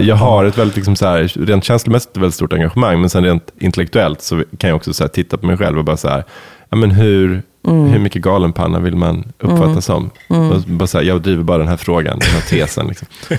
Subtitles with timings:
[0.00, 3.52] jag har ett väldigt, liksom så här, rent känslomässigt väldigt stort engagemang, men sen rent
[3.58, 6.24] intellektuellt så kan jag också så titta på mig själv och bara så här,
[6.68, 10.10] ja men hur, hur mycket galenpanna vill man uppfattas som?
[10.28, 12.86] Och bara så här, jag driver bara den här frågan, den här tesen.
[12.86, 13.08] Liksom.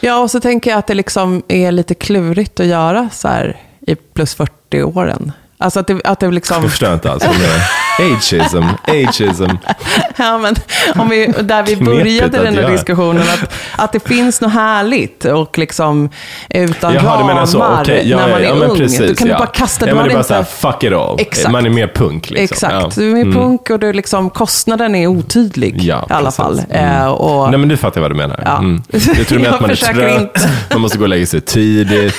[0.00, 3.56] Ja, och så tänker jag att det liksom är lite klurigt att göra så här
[3.80, 5.32] i plus 40-åren.
[5.60, 6.62] Alltså att det, att det liksom...
[6.62, 7.60] Jag förstår inte alls vad du menar.
[7.98, 9.44] Ageism, ageism.
[10.16, 10.56] Ja, men
[10.96, 12.72] om vi, där vi började den här göra.
[12.72, 16.10] diskussionen, att, att det finns något härligt och liksom
[16.50, 17.64] utan Jaha, du ramar menar så.
[17.80, 18.76] Okej, ja, när man är ja, ung.
[18.76, 19.34] precis, du kan ja.
[19.34, 20.28] du bara kasta, ja, du men det är bara inte...
[20.28, 21.20] så här, fuck it all.
[21.20, 21.52] Exakt.
[21.52, 22.30] Man är mer punk.
[22.30, 22.54] Liksom.
[22.68, 26.36] Exakt, du är punk och du liksom, kostnaden är otydlig Ja, i alla precis.
[26.36, 26.62] fall.
[26.70, 27.02] Mm.
[27.02, 28.42] Eh, och, Nej, men du fattar vad du menar.
[28.44, 28.58] Ja.
[28.58, 28.82] Mm.
[28.92, 30.50] Jag tror med Jag att man är trött, inte.
[30.70, 32.14] man måste gå och lägga sig tidigt.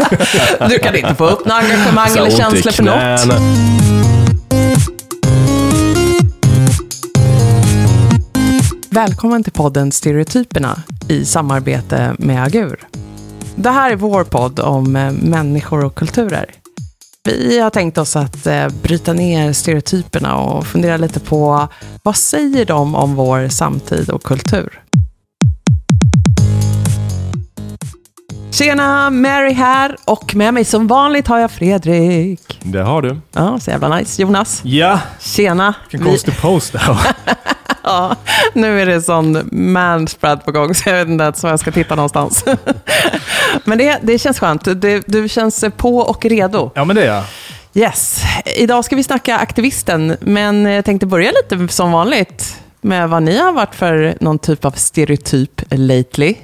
[0.68, 3.42] Du kan inte få upp något engagemang eller känslor för något.
[8.90, 12.80] Välkommen till podden Stereotyperna i samarbete med Agur.
[13.54, 16.46] Det här är vår podd om eh, människor och kulturer.
[17.24, 21.68] Vi har tänkt oss att eh, bryta ner stereotyperna och fundera lite på
[22.02, 24.82] vad säger de om vår samtid och kultur?
[28.60, 32.60] Tjena, Mary här och med mig som vanligt har jag Fredrik.
[32.62, 33.20] Det har du.
[33.32, 34.22] Ja, så jävla nice.
[34.22, 34.60] Jonas.
[34.64, 35.74] Ja, Tjena.
[35.90, 36.96] vilken konstig post det här.
[37.82, 38.16] Ja,
[38.52, 41.72] nu är det sån manspread på gång, så jag vet inte ens var jag ska
[41.72, 42.44] titta någonstans.
[43.64, 44.64] Men det, det känns skönt.
[44.64, 46.70] Du, du känns på och redo.
[46.74, 47.24] Ja, men det är jag.
[47.74, 48.22] Yes.
[48.56, 53.38] Idag ska vi snacka aktivisten, men jag tänkte börja lite som vanligt med vad ni
[53.38, 56.34] har varit för någon typ av stereotyp lately.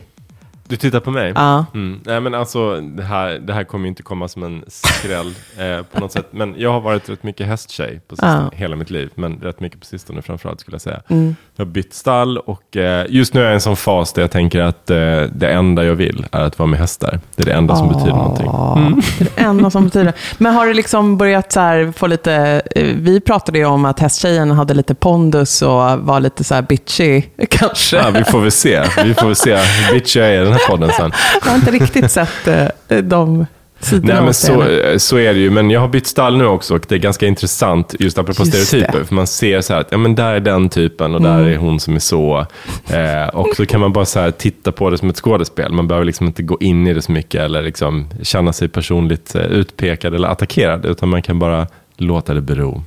[0.68, 1.32] Du tittar på mig?
[1.34, 1.66] Ja.
[1.74, 2.00] Mm.
[2.04, 5.26] Nej, men alltså, det, här, det här kommer ju inte komma som en skräll
[5.58, 6.26] eh, på något sätt.
[6.30, 8.58] Men jag har varit rätt mycket hästtjej på sistone, Ja.
[8.58, 9.10] hela mitt liv.
[9.14, 11.00] Men rätt mycket på sistone framförallt skulle jag säga.
[11.08, 11.36] Mm.
[11.56, 14.22] Jag har bytt stall och eh, just nu är jag i en sån fas där
[14.22, 14.96] jag tänker att eh,
[15.32, 17.20] det enda jag vill är att vara med hästar.
[17.36, 18.46] Det är det enda som betyder någonting.
[18.46, 20.12] Ja, Det är det enda som betyder.
[20.38, 22.62] Men har det liksom börjat så här få lite...
[22.76, 26.62] eh, Vi pratade ju om att hästtjejen hade lite pondus och var lite så här
[26.62, 27.96] bitchy kanske.
[27.96, 28.82] Ja, vi får väl se.
[29.04, 31.12] Vi får väl se hur bitchig jag är den här podden sen.
[31.44, 32.48] Jag har inte riktigt sett
[32.88, 33.46] eh, de
[33.80, 34.98] sidorna Nej, men dig ännu.
[34.98, 35.50] så, så är det ju.
[35.50, 38.66] Men jag har bytt stall nu också och det är ganska intressant just apropå Just
[38.68, 38.98] stereotyper.
[38.98, 39.04] det.
[39.04, 41.32] För man ser så här att ja, men där är den typen och Mm.
[41.44, 42.46] där är hon som är så.
[42.88, 45.72] Eh, och så kan man bara så titta på det som ett skådespel.
[45.72, 49.34] Man behöver liksom inte gå in i det så mycket eller liksom känna sig personligt
[49.34, 50.86] eh, utpekad eller attackerad.
[50.86, 51.66] Utan man kan bara
[51.96, 52.82] låta det bero.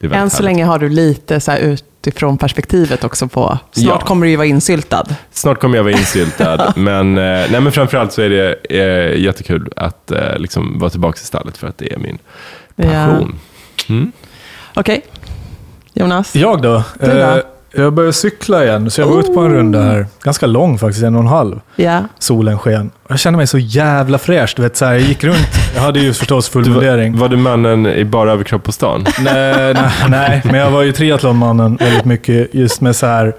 [0.00, 0.40] Än så härligt.
[0.40, 1.58] länge har du lite så här
[2.08, 3.58] utifrån perspektivet också på.
[3.72, 4.06] Snart Ja.
[4.06, 5.04] kommer du ju vara insyltad.
[5.32, 9.68] Snart kommer jag vara insyltad, men, eh, nej, men framförallt så är det eh, jättekul
[9.76, 12.18] att eh, liksom vara tillbaka i stallet för att det är min
[12.76, 13.38] passion.
[13.88, 14.12] Mm.
[14.74, 15.00] Okej,
[15.92, 16.34] Jonas.
[16.36, 16.82] Jag då?
[17.00, 17.42] Du då?
[17.76, 20.06] Jag började cykla igen, så jag var ute på en runda här.
[20.22, 21.60] Ganska lång faktiskt, en och en halv.
[21.76, 22.00] Ja.
[22.18, 22.90] Solen sken.
[23.08, 24.52] Jag kände mig så jävla fräsch.
[24.56, 25.48] Du vet, så här, jag gick runt.
[25.74, 29.06] Jag hade ju förstås full var, var du mannen i bara överkropp på stan?
[29.20, 32.54] Nej, nej, nej, men jag var ju triathlonmannen väldigt mycket.
[32.54, 33.32] Just med så här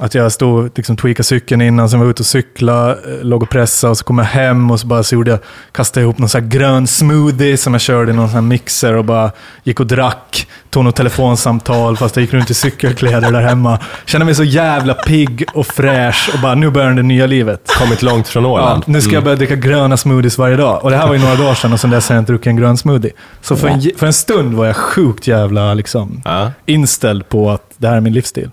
[0.00, 3.42] att jag stod liksom tweakade cykeln innan, sen var jag ute och cykla, eh, låg
[3.42, 5.40] och pressade och så kom jag hem och så bara så gjorde jag,
[5.72, 9.04] kastade ihop någon så här grön smoothie som jag körde i någon sån mixer och
[9.04, 9.30] bara
[9.64, 10.46] gick och drack.
[10.70, 13.78] Tog något telefonsamtal fast jag gick runt i cykelkläder där hemma.
[14.06, 17.70] Kände mig så jävla pigg och fräsch och bara nu börjar det nya livet.
[17.78, 18.82] Kommit långt från Ja, Åland?
[18.86, 20.84] nu ska jag börja dricka gröna smoothies varje dag.
[20.84, 22.46] Och det här var ju några dagar sedan och sen dess har jag inte druckit
[22.46, 23.12] en grön smoothie.
[23.40, 26.50] Så för en, för en stund var jag sjukt jävla liksom, Ja.
[26.66, 28.50] inställd på att det här är min livsstil.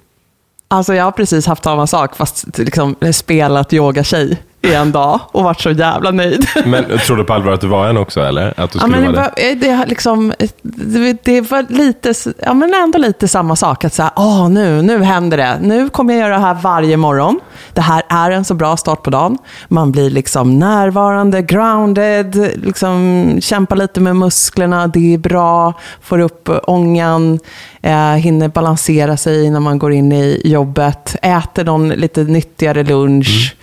[0.69, 5.43] Alltså jag har precis haft samma sak, fast liksom spelat yoga-tjej i en dag och
[5.43, 6.47] varit så jävla nöjd.
[6.65, 8.53] Men tror du på allvar att du var en också, eller?
[8.57, 9.55] Att du Ja, men det, vara det?
[9.55, 12.13] var, det, liksom, det, det var lite,
[12.45, 13.85] ja, men ändå lite samma sak.
[13.85, 15.57] Att säga, åh, nu, nu händer det.
[15.61, 17.39] Nu kommer jag göra det här varje morgon.
[17.73, 19.37] Det här är en så bra start på dagen.
[19.67, 24.87] Man blir liksom närvarande, grounded, liksom kämpar lite med musklerna.
[24.87, 27.39] Det är bra, får upp ångan,
[27.81, 31.15] eh, hinner balansera sig när man går in i jobbet.
[31.21, 33.55] Äter någon lite nyttigare lunch.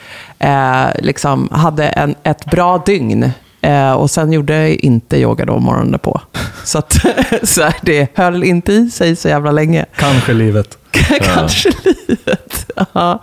[0.44, 3.30] Eh, liksom hade en, ett bra dygn.
[3.60, 6.20] Eh, och sen gjorde jag inte yoga då morgonen på.
[6.64, 6.92] Så, att,
[7.42, 9.84] så här, det höll inte i sig så jävla länge.
[9.96, 10.78] Kanske livet.
[11.34, 12.66] Kanske livet.
[12.92, 13.20] Ja.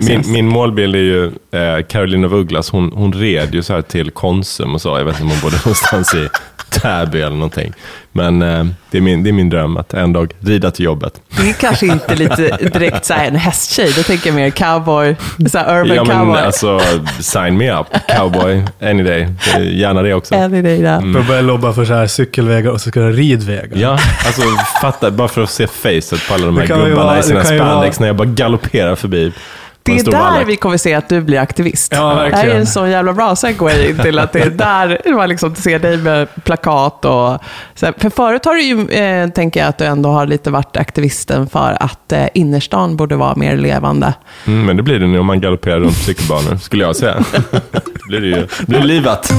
[0.00, 2.70] Min, Sen- min målbild är ju eh, Carolina af Ugglas.
[2.70, 4.98] Hon, hon red ju så här till Konsum och så.
[4.98, 6.28] Jag vet inte om hon bodde någonstans i
[6.70, 7.72] Täby eller någonting.
[8.16, 11.12] Men eh, det, är min, det är min dröm att en dag rida till jobbet.
[11.36, 13.92] Det är kanske inte lite direkt så en hästtjej.
[13.96, 15.16] Då tänker jag mer cowboy,
[15.50, 16.40] så urban Ja, men cowboy.
[16.40, 16.80] alltså,
[17.20, 17.86] sign me up.
[18.16, 19.28] Cowboy, any day.
[19.72, 20.34] Gärna det också.
[20.34, 21.12] Any day där.
[21.12, 23.76] För att börja lobba för så här cykelvägar och så ska det vara ridvägar.
[23.78, 23.90] Ja,
[24.26, 24.42] alltså
[24.82, 27.98] fatta, bara för att se facet på alla de här gubbarna vara- i sina spandex
[27.98, 29.32] vara- när jag bara galopperar förbi.
[29.86, 30.48] Det är där vallack.
[30.48, 31.92] vi kommer se att du blir aktivist.
[31.96, 35.28] Ja, Det här är en så jävla bra segway till att det är där man
[35.28, 37.38] liksom ser dig med plakat och...
[37.74, 41.48] För förut har du ju, eh, tänker jag, att du ändå har lite varit aktivisten
[41.48, 44.14] för att eh, innerstan borde vara mer levande.
[44.46, 47.24] Mm, men det blir det nu om man galopperar runt cykelbanor, skulle jag säga.
[47.84, 49.32] det blir det ju det blir livat.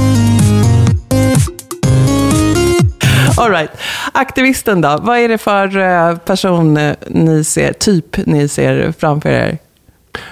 [3.38, 3.72] All right.
[4.14, 9.30] Aktivisten då, vad är det för eh, person eh, ni ser, typ ni ser framför
[9.30, 9.58] er?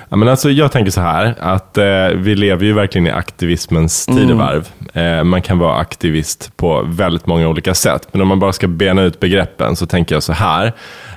[0.10, 4.06] Ja, men alltså, jag tänker så här, att eh, vi lever ju verkligen i aktivismens
[4.06, 4.68] tidevarv.
[4.94, 8.68] Eh, man kan vara aktivist på väldigt många olika sätt, men om man bara ska
[8.68, 10.74] bena ut begreppen så tänker jag så här,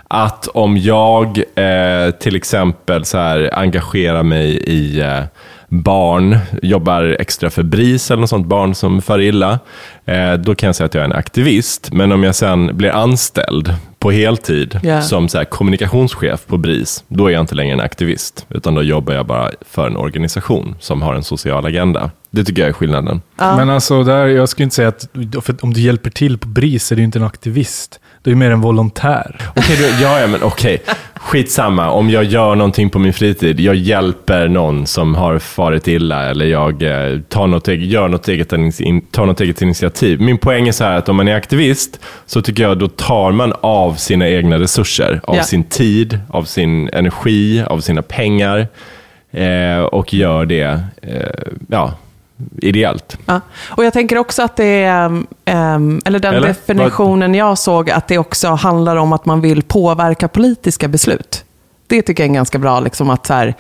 [0.09, 5.23] att om jag eh, till exempel så här, engagerar mig i eh,
[5.69, 9.59] barn, jobbar extra för BRIS eller något sånt, barn som far illa,
[10.05, 11.93] eh, då kan jag säga att jag är en aktivist.
[11.93, 13.75] Men om jag sen blir anställd
[14.07, 15.03] på heltid Ja.
[15.03, 18.83] som så här, kommunikationschef på BRIS, då är jag inte längre en aktivist, utan då
[18.83, 22.11] jobbar jag bara för en organisation som har en social agenda.
[22.31, 23.21] Det tycker jag är skillnaden.
[23.37, 25.09] Men alltså, där, jag skulle inte säga att
[25.63, 28.01] om du hjälper till på BRIS är du inte en aktivist.
[28.27, 29.37] Du är mer en volontär.
[29.57, 30.79] Okej, då- ja, ja, men okej.
[31.15, 36.31] Skitsamma, om jag gör någonting på min fritid, jag hjälper någon som har farit illa
[36.31, 38.49] eller jag eh, tar något, eget- gör något eget,
[39.11, 40.21] tar något eget initiativ.
[40.21, 43.33] Min poäng är så här att om man är aktivist så tycker jag då tar
[43.33, 45.43] man av sina egna resurser, av Ja.
[45.43, 48.69] sin tid, av sin energi, av sina pengar
[49.33, 51.93] eh, och gör det eh, ja,
[52.59, 53.19] ideellt.
[53.27, 53.41] Ja.
[53.71, 56.49] Och jag tänker också att det är, ehm, eller den Eller?
[56.49, 61.45] definitionen jag såg, att det också handlar om att man vill påverka politiska beslut.
[61.87, 63.55] Det tycker jag är ganska bra, liksom att så här,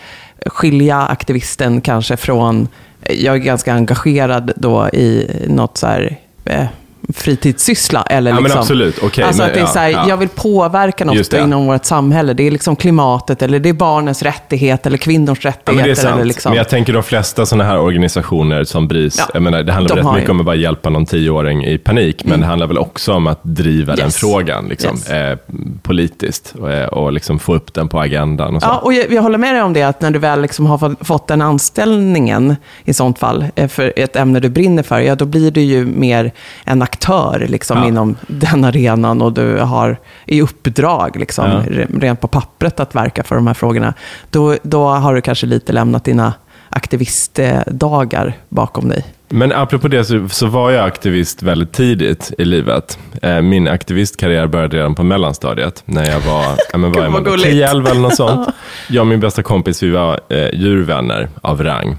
[0.46, 2.68] skilja aktivisten kanske från,
[3.10, 6.66] jag är ganska engagerad då i något så här, eh,
[7.14, 8.02] fritidssyssla.
[8.02, 8.98] Eller Ja, men liksom, absolut.
[9.02, 10.08] Okej, alltså men att det är ja, så här, ja.
[10.08, 12.32] jag vill påverka något inom vårt samhälle.
[12.34, 15.82] Det är liksom klimatet, eller det är barnens rättighet, eller kvinnors Ja, rättigheter.
[15.82, 16.14] men är sant.
[16.14, 16.50] eller liksom.
[16.50, 20.02] Men jag tänker de flesta sådana här organisationer som BRIS, Ja, menar, det handlar de
[20.06, 22.78] rätt mycket ju- om att bara hjälpa någon tioåring i panik, men det handlar väl
[22.78, 24.16] också om att driva den Yes.
[24.16, 25.10] frågan liksom, Yes.
[25.10, 25.36] eh,
[25.82, 28.56] politiskt och, eh, och liksom få upp den på agendan.
[28.56, 28.68] Och så.
[28.68, 31.04] Ja, och jag, jag håller med dig om det, att när du väl liksom har
[31.04, 35.24] fått- den anställningen, i sånt fall, eh, för ett ämne du brinner för, ja, då
[35.24, 36.32] blir du ju mer
[36.64, 37.88] en aktör liksom, Ja.
[37.88, 39.96] inom den arenan och du har
[40.26, 41.62] i uppdrag, liksom, Ja.
[41.68, 43.94] re- rent på pappret, att verka för de här frågorna.
[44.30, 46.32] Då, då har du kanske lite lämnat dina
[46.70, 49.04] aktivistdagar bakom dig.
[49.28, 52.98] Men apropå det så, så var jag aktivist väldigt tidigt i livet.
[53.22, 57.50] Eh, min aktivistkarriär började redan på mellanstadiet, när jag var, ja, men var jag gulligt.
[57.50, 58.48] 10, 11 eller något sånt.
[58.88, 61.96] Jag och min bästa kompis, vi var eh, djurvänner av rang.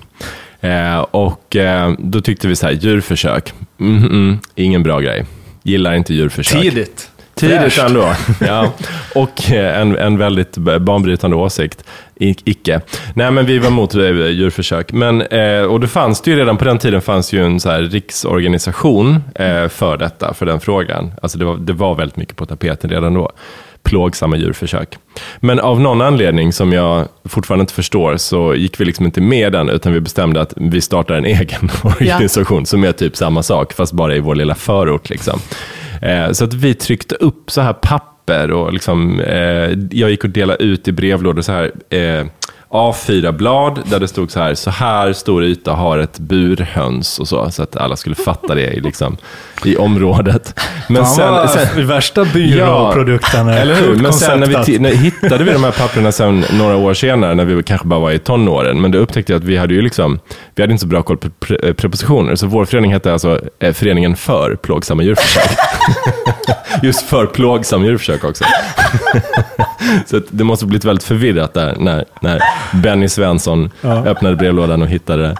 [0.62, 5.26] Eh, och eh, då tyckte vi så här, djurförsök, mm, mm, ingen bra grej.
[5.64, 6.62] Gillar inte djurförsök.
[6.62, 7.12] Tidigt.
[7.38, 8.14] Tidigt ändå.
[8.40, 8.74] Ja.
[9.16, 11.84] Och eh, en, en väldigt banbrytande åsikt.
[12.16, 12.82] I, icke.
[13.14, 14.92] Nej, men vi var mot eh, djurförsök.
[14.94, 17.70] Men, eh, och det fanns det ju redan på den tiden fanns ju en så
[17.70, 21.14] här riksorganisation eh, för detta, för den frågan.
[21.22, 23.32] Alltså det var, det var väldigt mycket på tapeten redan då.
[23.84, 24.98] Plågsamma djurförsök.
[25.40, 29.52] Men av någon anledning som jag fortfarande inte förstår så gick vi liksom inte med
[29.52, 33.74] den, utan vi bestämde att vi startar en egen organisation som är typ samma sak,
[33.74, 35.10] fast bara i vår lilla förort.
[35.10, 35.40] Liksom.
[36.02, 40.30] Eh, så att vi tryckte upp så här papper och liksom, eh, jag gick och
[40.30, 42.26] delade ut i brevlådor så här eh,
[42.70, 47.52] A4-blad där det stod så här, så här stor yta har ett burhöns och så,
[47.52, 49.18] så att alla skulle fatta det i, liksom,
[49.66, 50.60] i området.
[50.90, 53.48] Men Fan sen, sen, värsta byråprodukten.
[53.48, 53.62] här.
[53.62, 53.96] eller hur?
[53.96, 57.46] Men sen när vi, när, hittade vi de här papperna sen några år senare, när
[57.46, 60.20] vi kanske bara var i tonåren, men då upptäckte jag att vi hade ju liksom,
[60.56, 63.74] vi hade inte så bra koll på pre- prepositioner, så vår förening hette alltså eh,
[63.74, 65.58] Föreningen för plågsamma djurförsök.
[66.84, 68.44] Just för plågsam djurförsök också.
[70.06, 72.42] så det måste blivit väldigt förvirrat där, när, när
[72.74, 73.90] Benny Svensson Ja.
[74.06, 75.36] öppnade brevlådan och hittade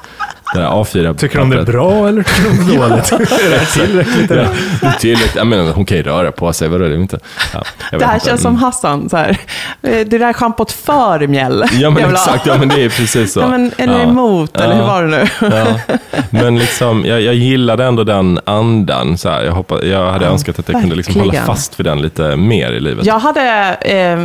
[0.54, 1.18] det där A4-pappret.
[1.20, 3.12] Tycker de det är bra eller tycker de det är dåligt?
[3.12, 4.30] är det tillräckligt?
[4.30, 4.48] Ja, eller?
[4.82, 5.36] det är tydligt.
[5.36, 6.86] Jag menar, hon kan ju röra på sig, vadå?
[6.86, 7.20] Det är inte...
[7.54, 8.26] Ja, jag Det här inte.
[8.26, 9.38] känns som Hassan, så här.
[9.82, 11.64] Det där schampot för mjäll.
[11.72, 12.46] Ja, men exakt.
[12.46, 13.40] Ja, men det är precis så.
[13.40, 14.04] Ja, men, eller ja.
[14.04, 14.82] emot, eller Ja.
[14.82, 15.28] hur var det nu?
[15.58, 15.96] Ja.
[16.30, 19.18] Men liksom, jag, jag gillade ändå den andan.
[19.18, 21.86] Så här, jag, hoppas, jag hade Ja, önskat att jag kunde liksom hålla fast vid
[21.86, 23.06] den lite mer i livet.
[23.06, 24.20] Jag hade, eh,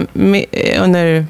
[0.82, 1.26] under,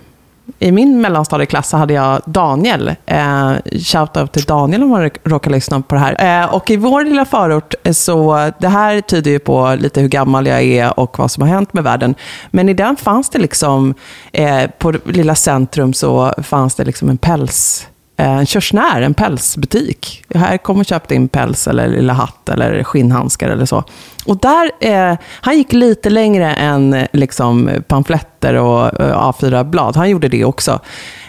[0.58, 2.94] i min mellanstadieklass så hade jag Daniel.
[3.06, 6.42] Eh, Shoutout till Daniel om man råkar lyssna på det här.
[6.42, 10.08] Eh, och i vår lilla förort, eh, så det här tyder ju på lite hur
[10.08, 12.14] gammal jag är och vad som har hänt med världen.
[12.50, 13.94] Men i den fanns det liksom,
[14.32, 19.14] eh, på det lilla centrum så fanns det liksom en päls Eh, en körsnär, en
[19.14, 20.24] pälsbutik.
[20.34, 23.84] Här kom och köpte in päls eller lilla hatt eller skinnhandskar eller så.
[24.26, 29.96] Och där, eh, han gick lite längre än eh, liksom, pamfletter och eh, A4-blad.
[29.96, 30.80] Han gjorde det också.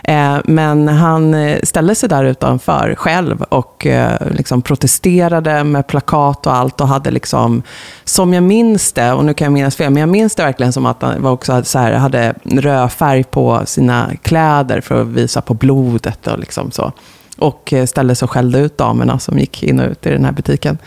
[0.04, 6.48] Eh, men han eh, ställde sig där utanför själv och eh, liksom protesterade med plakat
[6.48, 7.64] och allt och hade liksom,
[8.04, 10.74] som jag minns det, och nu kan jag minnas fel, men jag minns det verkligen
[10.74, 15.08] som att han var också så här, hade röd färg på sina kläder för att
[15.08, 16.92] visa på blodet och liksom så.
[17.38, 20.32] Och ställde sig och skällde ut damerna som gick in och ut i den här
[20.32, 20.78] butiken.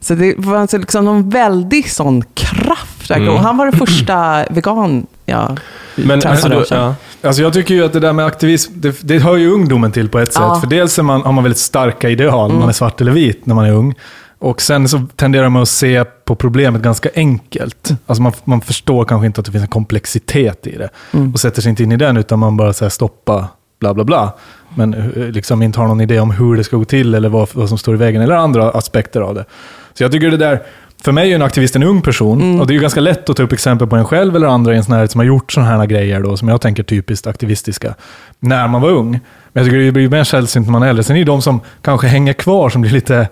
[0.00, 3.10] Så det var alltså liksom någon väldig sån kraft.
[3.10, 3.28] Mm.
[3.28, 5.60] Och han var den första vegan jag
[5.94, 6.56] men, träffade.
[6.56, 6.94] alltså, ja.
[7.24, 10.08] Alltså jag tycker ju att det där med aktivism, det, det hör ju ungdomen till
[10.08, 10.42] på ett sätt.
[10.42, 10.60] Ja.
[10.60, 13.54] För dels är man, har man väldigt starka ideal, man är svart eller vit när
[13.54, 13.94] man är ung.
[14.38, 17.92] Och sen så tenderar man att se på problemet ganska enkelt.
[18.06, 20.88] Alltså man, man förstår kanske inte att det finns en komplexitet i det.
[21.32, 23.48] Och sätter sig inte in i den, utan man bara säger stoppa,
[23.80, 24.32] bla bla bla.
[24.76, 27.48] Men eh, liksom inte har någon idé om hur det ska gå till eller vad,
[27.52, 29.44] vad som står i vägen, eller andra aspekter av det.
[29.94, 30.62] Så jag tycker det där,
[31.02, 33.36] för mig är en aktivist en ung person, och det är ju ganska lätt att
[33.36, 35.52] ta upp exempel på en själv eller andra i en sån här, som har gjort
[35.52, 37.94] sådana här grejer då, som jag tänker typiskt aktivistiska,
[38.38, 39.10] när man var ung.
[39.10, 39.20] Men
[39.52, 41.04] jag tycker det blir mer sällsynt när man är äldre.
[41.04, 43.28] Sen är det de som kanske hänger kvar som blir lite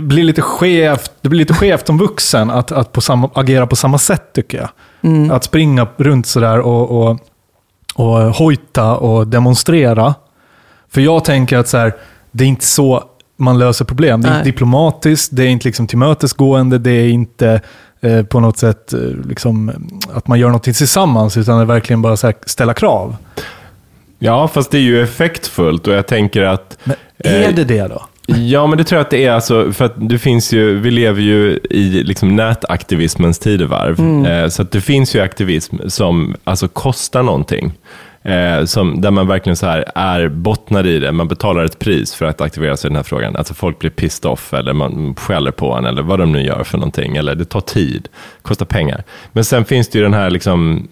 [0.00, 3.76] blir lite skevt, det blir lite skevt som vuxen att, att på samma, agera på
[3.76, 4.68] samma sätt tycker jag.
[5.30, 7.18] Att springa runt sådär och, och,
[7.94, 10.14] och hojta och demonstrera.
[10.90, 11.96] För jag tänker att så här,
[12.30, 13.04] det är inte så
[13.36, 14.22] man löser problem.
[14.22, 14.38] Det är Nej.
[14.38, 17.60] inte diplomatiskt, det är inte liksom tillmötesgående, det är inte
[18.00, 19.72] eh, på något sätt eh, liksom,
[20.12, 23.16] att man gör något tillsammans, utan det är verkligen bara så här, ställa krav.
[24.18, 26.78] ja, fast det är ju effektfullt och jag tänker att...
[26.84, 28.02] Men är eh, det det då?
[28.26, 29.32] Ja, men det tror jag att det är.
[29.32, 34.26] Alltså, för att det finns ju, vi lever ju i liksom nätaktivismens tidevarv.
[34.26, 37.72] Eh, så att det finns ju aktivism som alltså, kostar någonting.
[38.26, 41.12] Eh, som, där man verkligen så här är bottnar i det.
[41.12, 43.36] Man betalar ett pris för att aktivera sig i den här frågan.
[43.36, 46.64] Alltså folk blir pissed off eller man skäller på en eller vad de nu gör
[46.64, 47.16] för någonting.
[47.16, 48.08] Eller det tar tid,
[48.42, 49.04] kostar pengar.
[49.32, 50.88] Men sen finns det ju den här, liksom,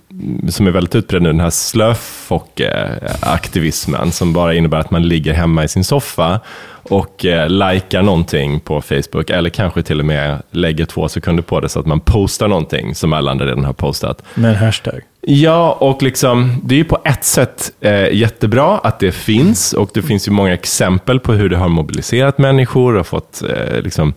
[0.48, 5.32] som är väldigt utbredd nu, den här slöfock-aktivismen eh, som bara innebär att man ligger
[5.32, 6.40] hemma i sin soffa
[6.82, 11.60] och eh, likar någonting på Facebook eller kanske till och med lägger två sekunder på
[11.60, 14.22] det så att man postar någonting som alla andra redan har postat.
[14.34, 15.00] Med en hashtag.
[15.26, 19.90] Ja, och liksom, det är ju på ett sätt eh, jättebra att det finns och
[19.94, 24.14] det finns ju många exempel på hur det har mobiliserat människor och fått eh, liksom,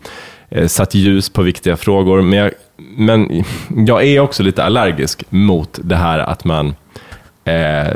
[0.50, 2.22] eh, satt ljus på viktiga frågor.
[2.22, 3.44] Men jag, men
[3.88, 6.76] jag är också lite allergisk mot det här att man
[7.44, 7.94] eh,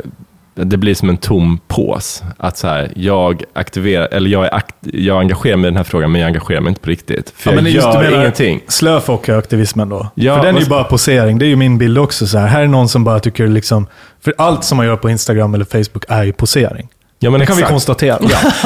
[0.54, 2.22] det blir som en tom pås.
[2.36, 5.84] Att så här, jag aktiverar, eller jag, är akt, jag engagerar mig i den här
[5.84, 7.32] frågan, men jag engagerar mig inte på riktigt.
[7.36, 8.60] För jag men gör menar ingenting.
[8.68, 10.08] Slöfock-aktivismen då?
[10.14, 11.38] Ja, för den är ju och- bara posering.
[11.38, 12.26] Det är ju min bild också.
[12.26, 12.46] Så här.
[12.46, 13.86] här är någon som bara tycker liksom...
[14.24, 16.88] För allt som man gör på Instagram eller Facebook är ju posering.
[17.18, 17.72] Ja, men det kan vi exakt.
[17.72, 18.18] konstatera.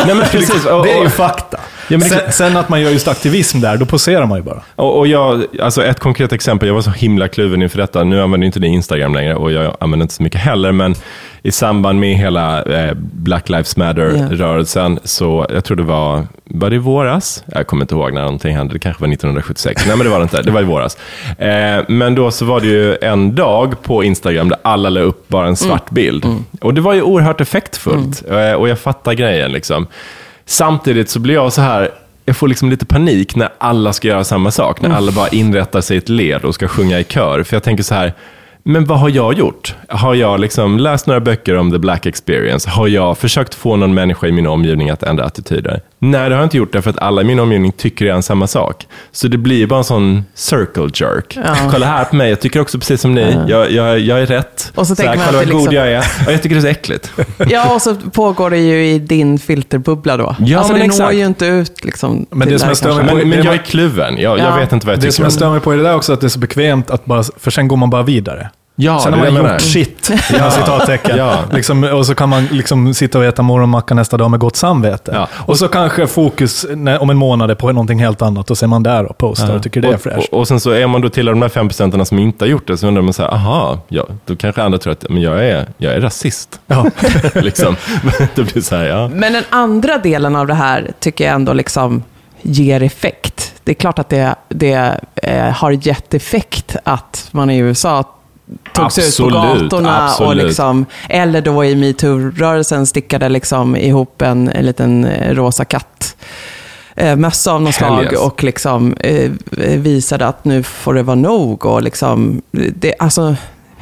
[0.07, 0.65] Nej, men precis.
[0.65, 1.59] Det är ju fakta.
[1.89, 4.63] Ja, sen, sen att man gör just aktivism där, då poserar man ju bara.
[4.77, 8.05] Och, och jag, alltså ett konkret exempel, jag var så himla kluven inför detta.
[8.05, 10.95] Nu använder inte ni Instagram längre och jag använder inte så mycket heller, men
[11.43, 16.77] i samband med hela eh, Black Lives Matter-rörelsen, så jag tror det var, var det
[16.77, 17.45] i våras?
[17.47, 19.87] Jag kommer inte ihåg när någonting hände, det kanske var 1976.
[19.87, 20.97] Nej, men det var det inte, det var i våras.
[21.39, 25.29] Eh, men då så var det ju en dag på Instagram där alla la upp
[25.29, 26.25] bara en svart bild.
[26.61, 29.87] Och det var ju oerhört effektfullt, eh, och jag fattar grejen liksom.
[30.47, 31.91] Samtidigt så blir jag så här,
[32.25, 34.81] jag får liksom lite panik när alla ska göra samma sak.
[34.81, 37.43] När alla bara inrättar sig i ett led och ska sjunga i kör.
[37.43, 38.15] För jag tänker så här,
[38.63, 39.75] men vad har jag gjort?
[39.89, 42.71] Har jag liksom läst några böcker om the black experience?
[42.71, 45.81] Har jag försökt få någon människa i min omgivning att ändra attityder?
[45.99, 48.47] Nej, det har jag inte gjort därför att alla i min omgivning tycker redan samma
[48.47, 48.87] sak.
[49.13, 51.39] Så det blir bara en sån circle jerk.
[51.45, 51.57] Ja.
[51.71, 53.37] Kolla här på mig, jag tycker också precis som ni.
[53.49, 54.73] Jag, jag, jag är rätt.
[54.75, 56.05] Och så här, tänker man kolla vad det god liksom- jag är.
[56.27, 57.13] Och jag tycker det är så äckligt.
[57.51, 60.37] Ja, och så pågår det ju i din filterbubbla då.
[60.39, 61.01] Ja, alltså, men det exakt.
[61.11, 63.13] når ju inte ut liksom, Men det som jag stör mig kanske.
[63.13, 64.19] på- Men, men det jag är kluven.
[64.19, 64.45] Jag, Ja.
[64.45, 65.95] jag vet inte vad jag Det tycker som jag stör mig på är det där
[65.97, 67.23] också, att det är så bekvämt att bara...
[67.39, 68.51] För sen går man bara vidare.
[68.79, 71.17] Ja, Sen har är man gjort shit, inom citattecken.
[71.17, 71.39] Ja.
[71.53, 75.11] Liksom, och så kan man liksom sitta och äta morgonmacka nästa dag med gott samvete.
[75.15, 75.29] Ja.
[75.33, 76.67] Och så kanske fokus
[77.01, 79.57] om en månad är på någonting helt annat och så är man där och postar
[79.57, 80.29] och tycker det är fräscht.
[80.33, 82.49] och, och sen så är man då till de här fem procenten som inte har
[82.51, 85.23] gjort det, så undrar man så här, aha, ja, då kanske andra tror att men
[85.23, 86.61] jag, är, jag är rasist.
[86.67, 86.87] Ja.
[87.35, 87.77] liksom.
[88.35, 89.09] det blir så här, ja.
[89.09, 92.03] Men den andra delen av det här tycker jag ändå liksom
[92.43, 93.53] ger effekt.
[93.65, 98.16] Det är klart att det, det eh, har gett effekt att man i USA
[98.73, 100.15] togs ut på Absolut, gatorna.
[100.15, 106.17] Och liksom, eller då i metoo-rörelsen stickade liksom ihop en, en liten eh, rosa katt
[106.97, 108.21] eh, mössa av något slag yes.
[108.21, 111.67] och liksom, eh, visade att nu får det vara nog.
[111.67, 113.37] Och liksom, det, alltså,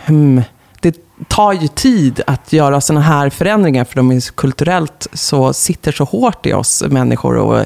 [0.05, 0.43] hmm,
[0.81, 0.97] det
[1.29, 6.05] tar ju tid att göra sådana här förändringar, för de är kulturellt så sitter så
[6.05, 7.37] hårt i oss människor.
[7.37, 7.65] Och,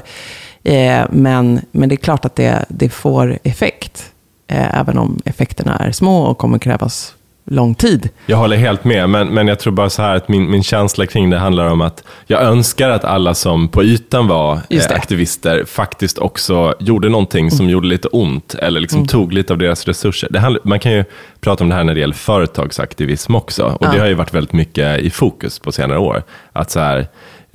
[0.69, 4.11] eh, men, men det är klart att det, det får effekt,
[4.49, 7.15] eh, även om effekterna är små och kommer krävas
[7.51, 8.09] lång tid.
[8.25, 11.05] Jag håller helt med, men, men jag tror bara så här att min, min känsla
[11.05, 14.91] kring det handlar om att jag önskar att alla som på ytan var eh, det.
[14.91, 19.85] aktivister faktiskt också gjorde någonting som gjorde lite ont eller liksom tog lite av deras
[19.85, 20.27] resurser.
[20.31, 21.03] Det handlar, man kan ju
[21.41, 24.01] prata om det här när det gäller företagsaktivism också och det Ja.
[24.01, 26.23] har ju varit väldigt mycket i fokus på senare år.
[26.53, 27.07] Att så här,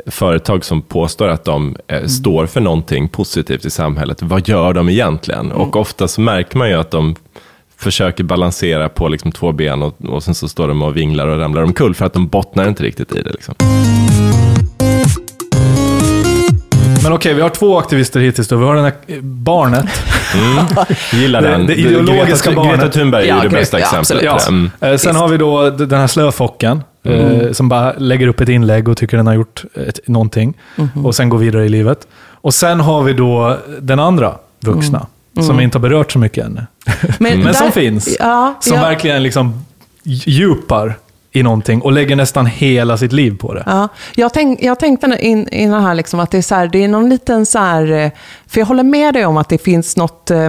[0.06, 4.88] företag som påstår att de eh, står för någonting positivt i samhället, vad gör de
[4.88, 5.52] egentligen?
[5.52, 7.14] Och ofta så märker man ju att de
[7.78, 11.38] försöker balansera på liksom två ben och, och sen så står de och vinglar och
[11.38, 13.30] ramlar omkull för att de bottnar inte riktigt i det.
[13.32, 13.54] Liksom.
[17.02, 18.56] Men okej, vi har två aktivister hittills då.
[18.56, 19.87] Vi har den här eh, barnet.
[21.12, 21.66] Gillar Det- den.
[21.66, 22.80] det ideologiska Greta, barnet.
[22.80, 24.28] Greta Thunberg är Ja, ju det bästa ja, exemplet.
[24.32, 24.70] absolut.
[24.80, 24.92] Mm.
[24.92, 26.82] Eh, Sen har vi då den här slöfocken.
[27.04, 30.54] Eh, Som bara lägger upp ett inlägg och tycker den har gjort ett, någonting.
[31.04, 32.06] Och sen går vidare i livet.
[32.30, 35.06] Och sen har vi då den andra vuxna.
[35.46, 36.66] Som inte har berört så mycket ännu.
[37.18, 38.16] Men där- som finns.
[38.18, 39.64] Ja, Som ja, verkligen liksom
[40.02, 40.94] djupar
[41.32, 43.62] i någonting och lägger nästan hela sitt liv på det.
[43.66, 46.84] Ja, jag, tänk, jag tänkte in, innan här liksom att det är, så här, det
[46.84, 48.11] är någon liten så här, eh,
[48.46, 50.49] för jag håller med dig om att det finns något, eh,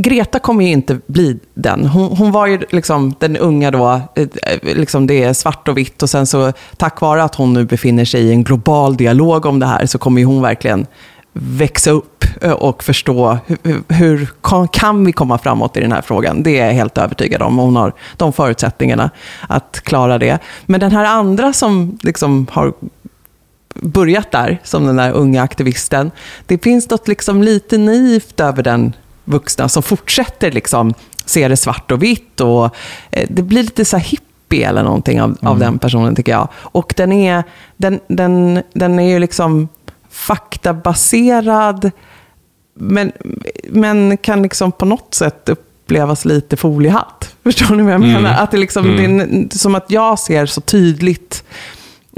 [0.00, 1.86] Greta kommer ju inte bli den.
[1.86, 4.28] Hon, hon var ju liksom den unga då, eh,
[4.62, 8.04] liksom det är svart och vitt och sen så tack vare att hon nu befinner
[8.04, 10.86] sig i en global dialog om det här så kommer ju hon verkligen
[11.32, 16.02] växa upp eh, och förstå hur, hur kan, kan vi komma framåt i den här
[16.02, 16.42] frågan.
[16.42, 17.58] Det är jag helt övertygad om.
[17.58, 19.10] Hon har de förutsättningarna
[19.48, 20.38] att klara det.
[20.66, 22.72] Men den här andra som liksom har
[23.74, 26.10] börjat där, som den där unga aktivisten.
[26.46, 28.92] Det finns något liksom lite naivt över den
[29.28, 30.94] vuxna som fortsätter liksom
[31.24, 32.40] se det svart och vitt.
[32.40, 32.64] Och,
[33.10, 36.48] eh, det blir lite så här hippie eller någonting av, av den personen tycker jag.
[36.54, 37.44] Och den är,
[37.76, 39.68] den, den, den är ju liksom
[40.10, 41.90] faktabaserad
[42.74, 43.12] men,
[43.68, 47.34] men kan liksom på något sätt upplevas lite foliehatt.
[47.42, 48.34] Förstår ni vad jag menar?
[48.42, 51.44] Att det, liksom, det är n- som att jag ser så tydligt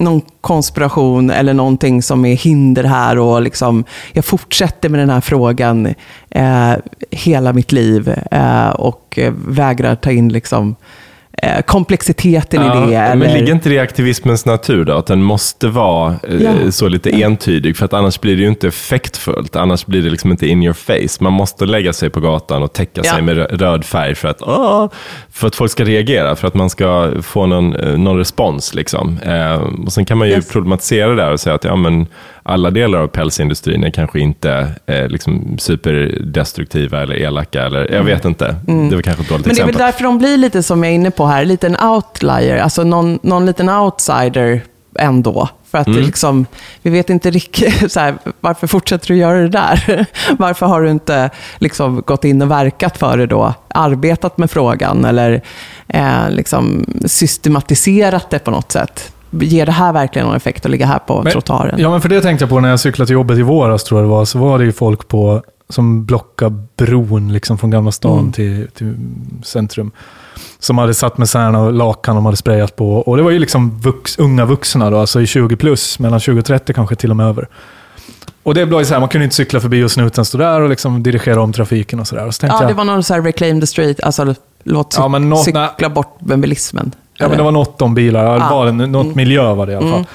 [0.01, 5.21] någon konspiration eller någonting som är hinder här och liksom, jag fortsätter med den här
[5.21, 5.95] frågan
[6.31, 6.73] eh,
[7.11, 10.77] hela mitt liv eh, och eh, vägrar ta in liksom,
[11.43, 12.75] eh, komplexiteten i det.
[12.91, 14.93] men eller- ligger inte det i aktivismens natur då?
[14.93, 16.73] Att den måste vara eh, Ja.
[16.73, 19.57] så lite entydig, för att annars blir det ju inte effektfullt.
[19.57, 21.25] Annars blir det liksom inte in your face.
[21.25, 23.13] Man måste lägga sig på gatan och täcka Ja.
[23.13, 24.89] sig med rö- röd färg för att, åh,
[25.33, 28.75] för att folk ska reagera, för att man ska få någon, eh, någon respons.
[28.75, 29.19] Liksom.
[29.19, 30.49] Eh, och sen kan man ju Yes.
[30.49, 32.07] problematisera det där och säga att ja, men
[32.43, 37.63] alla delar av pälsindustrin är kanske inte eh, liksom superdestruktiva eller elaka.
[37.63, 39.43] Eller, jag vet inte, det var kanske ett dåligt Mm.
[39.43, 39.75] Men det är exempel.
[39.75, 42.85] väl därför de blir lite som jag är inne på här, lite en outlier, alltså
[42.85, 44.63] någon, någon liten outsider
[44.99, 45.49] ändå.
[45.71, 46.01] För att Mm.
[46.01, 46.47] liksom,
[46.83, 50.07] vi vet inte riktigt, så här, varför fortsätter du göra det där?
[50.39, 53.55] Varför har du inte liksom gått in och verkat för det då?
[53.69, 55.43] Arbetat med frågan eller
[55.89, 59.13] eh, liksom systematiserat det på något sätt?
[59.31, 61.75] Ger det här verkligen någon effekt att ligga här på Men- trottoaren?
[61.81, 64.01] Ja, men för det tänkte jag på när jag cyklade till jobbet i våras, tror
[64.01, 64.25] jag det var.
[64.25, 68.33] Så var det ju folk på, som blockade bron liksom från Gamla stan Mm.
[68.33, 68.95] till, till
[69.45, 69.91] centrum.
[70.59, 72.97] Som hade satt med särna och lakan de hade sprayat på.
[72.97, 76.39] Och det var ju liksom vux, unga vuxna då, alltså i 20 plus, mellan 20
[76.39, 77.49] och 30 kanske till och med över.
[78.43, 80.69] Och det blev så här, man kunde inte cykla förbi och snuten stå där och
[80.69, 82.31] liksom dirigera om trafiken och sådär.
[82.31, 85.45] Så Ja, jag, det var någon så här reclaim the street, alltså låt Ja, något-
[85.45, 86.93] cykla bort bilismen.
[87.21, 88.25] Ja, men det var något om bilar.
[88.25, 88.37] Ja.
[88.39, 88.55] Ja.
[88.57, 89.17] Var det, något Mm.
[89.17, 89.95] miljö var det i alla fall.
[89.95, 90.07] Mm.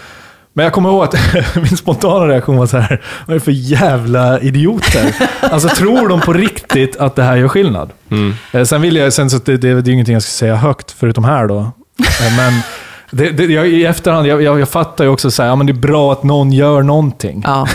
[0.54, 1.16] Men jag kommer ihåg att
[1.56, 5.16] min spontana reaktion var så här, vad är det för jävla idioter?
[5.42, 7.90] alltså tror de på riktigt att det här gör skillnad?
[8.12, 8.34] Mm.
[8.54, 10.92] Eh, Sen vill jag, sen så det, det, det är ingenting jag ska säga högt
[10.92, 11.60] förutom här då.
[11.60, 12.54] Eh, Men
[13.12, 15.68] det, det, jag, i efterhand, jag, jag, jag fattar ju också så här, ja, men
[15.68, 17.44] det är bra att någon gör någonting.
[17.48, 17.68] Ja.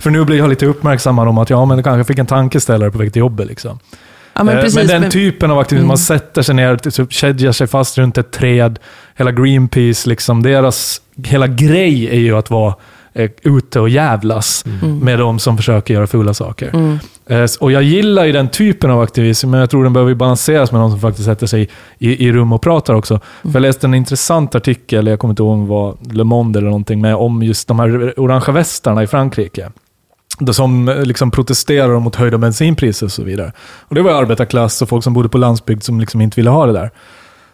[0.00, 2.90] För nu blir jag lite uppmärksammad om att ja, men det kanske fick en tankeställare
[2.90, 3.46] på väg till jobbet.
[3.46, 3.78] Liksom.
[4.38, 4.76] Ja, men Eh, precis.
[4.76, 5.88] Men den men- typen av aktivism, Mm.
[5.88, 8.78] man sätter sig ner, typ, kedjar sig fast runt ett träd.
[9.16, 12.74] Hela Greenpeace, liksom, deras hela grej är ju att vara
[13.14, 14.98] eh, ute och jävlas Mm.
[14.98, 16.98] med de som försöker göra fula saker.
[17.28, 20.14] Eh, s- och jag gillar ju den typen av aktivism, men jag tror den behöver
[20.14, 23.20] balanseras med någon som faktiskt sätter sig i, i rum och pratar också.
[23.42, 26.58] För jag läste en intressant artikel, jag kommer inte ihåg om det var Le Monde
[26.58, 29.70] eller någonting, med, om just de här orangea västarna i Frankrike.
[30.52, 33.52] Som eh, liksom protesterar mot höjda bensinpriser och så vidare.
[33.80, 36.66] Och det var arbetarklass och folk som bodde på landsbygd som liksom inte ville ha
[36.66, 36.90] det där.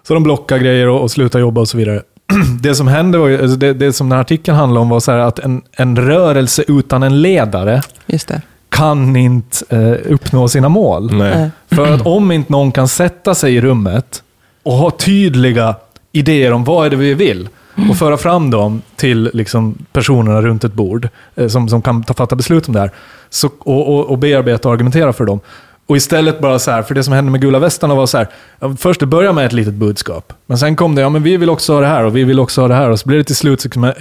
[0.06, 2.02] Så de blockade grejer och, och slutade jobba och så vidare.
[2.60, 5.00] Det som hände var ju, alltså det, det som den här artikeln handlade om var
[5.00, 8.42] så här att en, en rörelse utan en ledare Just det.
[8.68, 11.14] kan inte eh, uppnå sina mål.
[11.14, 11.50] Nej.
[11.70, 14.22] För att om inte någon kan sätta sig i rummet
[14.62, 15.74] och ha tydliga
[16.12, 17.48] idéer om vad är det vi vill
[17.90, 22.14] och föra fram dem till liksom, personerna runt ett bord eh, som, som kan ta,
[22.14, 22.90] fatta beslut om det här
[23.30, 25.40] så, och, och, och bearbeta och argumentera för dem.
[25.86, 28.28] Och istället bara så här, för det som hände med gula västarna var så här,
[28.76, 30.32] först det började med ett litet budskap.
[30.46, 32.40] Men sen kom det, ja men vi vill också ha det här och vi vill
[32.40, 32.90] också ha det här.
[32.90, 33.92] Och så blev det till slut liksom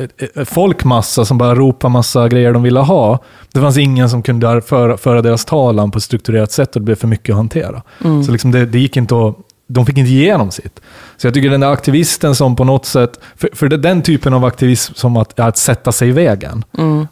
[0.45, 3.19] folkmassa som bara ropade massa grejer de ville ha.
[3.53, 6.86] Det fanns ingen som kunde föra, föra deras talan på ett strukturerat sätt och det
[6.86, 7.81] blev för mycket att hantera.
[8.25, 9.36] Så liksom det, det gick inte att
[9.73, 10.79] de fick inte igenom sitt.
[11.17, 14.01] Så jag tycker den där aktivisten som på något sätt, för, för det är den
[14.01, 16.63] typen av aktivism som att, att sätta sig i vägen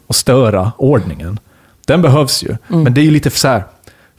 [0.06, 1.38] och störa ordningen,
[1.86, 2.56] den behövs ju.
[2.68, 3.64] Men det är ju lite så här,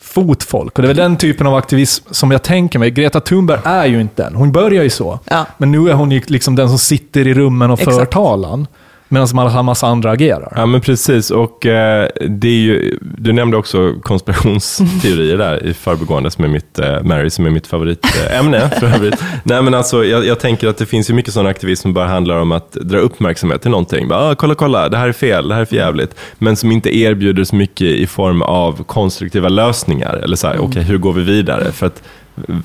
[0.04, 0.78] fotfolk.
[0.78, 2.92] Och det är väl den typen av aktivism som jag tänker mig.
[2.92, 4.36] Greta Thunberg är ju inte den.
[4.36, 5.20] Hon börjar ju så.
[5.26, 5.46] Ja.
[5.58, 8.68] Men nu är hon ju liksom den som sitter i rummen och för talan.
[9.14, 10.54] Medan en massa andra agerar.
[10.56, 11.32] Ja, men precis.
[11.32, 16.80] Och eh, det är ju, du nämnde också konspirationsteorier där i förbigående, som är mitt,
[16.80, 19.24] eh, Mary, som är mitt favoritämne för övrigt.
[19.44, 22.08] Nej, men alltså, jag, jag tänker att det finns ju mycket sån aktivism som bara
[22.08, 24.08] handlar om att dra uppmärksamhet till någonting.
[24.08, 26.16] Bara, ah, kolla, kolla, det här är fel, det här är för jävligt.
[26.38, 30.14] Men som inte erbjuder så mycket i form av konstruktiva lösningar.
[30.24, 31.72] Eller så här, okej, hur går vi vidare?
[31.72, 32.04] För att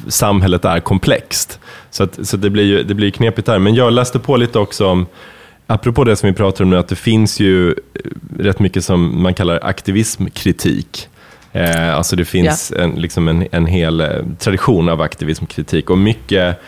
[0.08, 1.60] samhället är komplext.
[1.90, 3.58] Så, att, så det blir ju det blir knepigt där.
[3.58, 5.06] Men jag läste på lite också om
[5.70, 7.74] Apropå det som vi pratar om nu, att det finns ju eh,
[8.38, 11.08] rätt mycket som man kallar aktivismkritik.
[11.52, 16.60] Eh, alltså det finns en, liksom en, en hel eh, tradition av aktivismkritik och mycket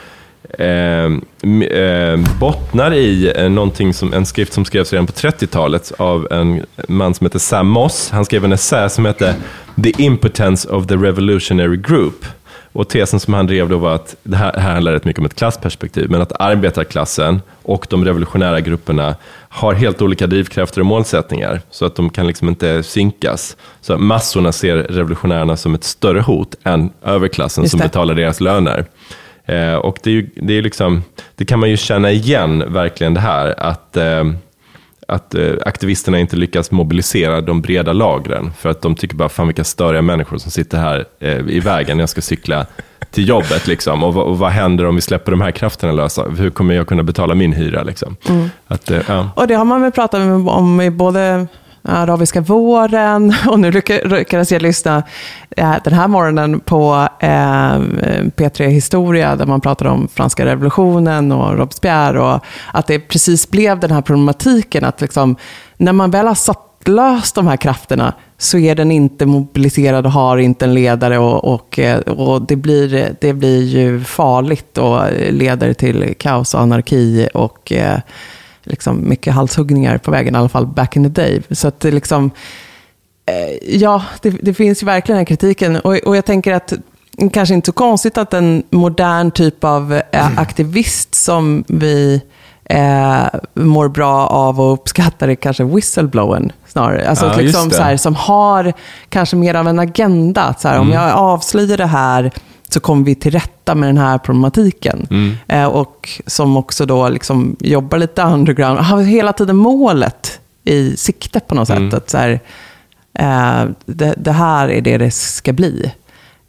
[0.58, 6.28] eh, eh, bottnar i eh, någonting som, en skrift som skrevs redan på 30-talet av
[6.30, 8.10] en man som heter Sam Moss.
[8.10, 9.34] Han skrev en essä som hette
[9.82, 12.26] The Impotence of the Revolutionary Group.
[12.72, 15.26] Och tesen som han drev då var att, det här, här handlar rätt mycket om
[15.26, 19.16] ett klassperspektiv, men att arbetarklassen och de revolutionära grupperna
[19.48, 23.56] har helt olika drivkrafter och målsättningar, så att de kan liksom inte synkas.
[23.80, 28.84] Så massorna ser revolutionärerna som ett större hot än överklassen som betalar deras löner.
[29.44, 31.02] Eh, och det, är ju, det, är liksom,
[31.34, 34.24] det kan man ju känna igen, verkligen det här, att eh,
[35.10, 38.52] att eh, aktivisterna inte lyckas mobilisera de breda lagren.
[38.58, 41.96] För att de tycker bara, fan vilka störiga människor som sitter här eh, i vägen
[41.96, 42.66] när jag ska cykla
[43.10, 43.66] till jobbet.
[43.66, 44.04] Liksom.
[44.04, 46.22] Och, vad- och vad händer om vi släpper de här krafterna lösa?
[46.22, 47.82] Hur kommer jag kunna betala min hyra?
[47.82, 48.16] Liksom?
[48.66, 49.30] Att, eh, ja.
[49.36, 51.46] Och det har man väl pratat om i både
[51.82, 53.34] arabiska våren.
[53.48, 53.70] Och nu
[54.04, 55.02] lyckades jag lyssna
[55.56, 57.28] eh, den här morgonen på eh,
[58.36, 63.80] P3 Historia där man pratar om franska revolutionen och Robespierre och att det precis blev
[63.80, 65.36] den här problematiken att liksom,
[65.76, 70.12] när man väl har satt löst de här krafterna så är den inte mobiliserad och
[70.12, 75.00] har inte en ledare och, och, eh, och det, blir, det blir ju farligt och
[75.30, 77.98] leder till kaos och anarki och eh,
[78.62, 81.42] liksom mycket halshuggningar på vägen, i alla fall back in the day.
[81.50, 82.30] Så att det liksom,
[83.26, 85.76] eh, ja, det, det finns ju verkligen den här kritiken.
[85.76, 86.72] Och, och jag tänker att
[87.32, 92.22] kanske inte så konstigt att en modern typ av eh, aktivist som vi
[92.64, 97.08] eh, mår bra av och uppskattar är kanske whistleblowern snarare.
[97.08, 98.72] Alltså Ja, liksom så här, som har
[99.08, 100.42] kanske mer av en agenda.
[100.42, 102.30] Att så här, Om jag avslöjar det här
[102.70, 105.06] så kommer vi till rätta med den här problematiken.
[105.48, 108.78] Eh, och som också då liksom jobbar lite underground.
[108.78, 111.94] Har hela tiden målet i sikte på något sätt.
[111.94, 112.40] Att så här,
[113.14, 115.92] eh, det, det här är det det ska bli.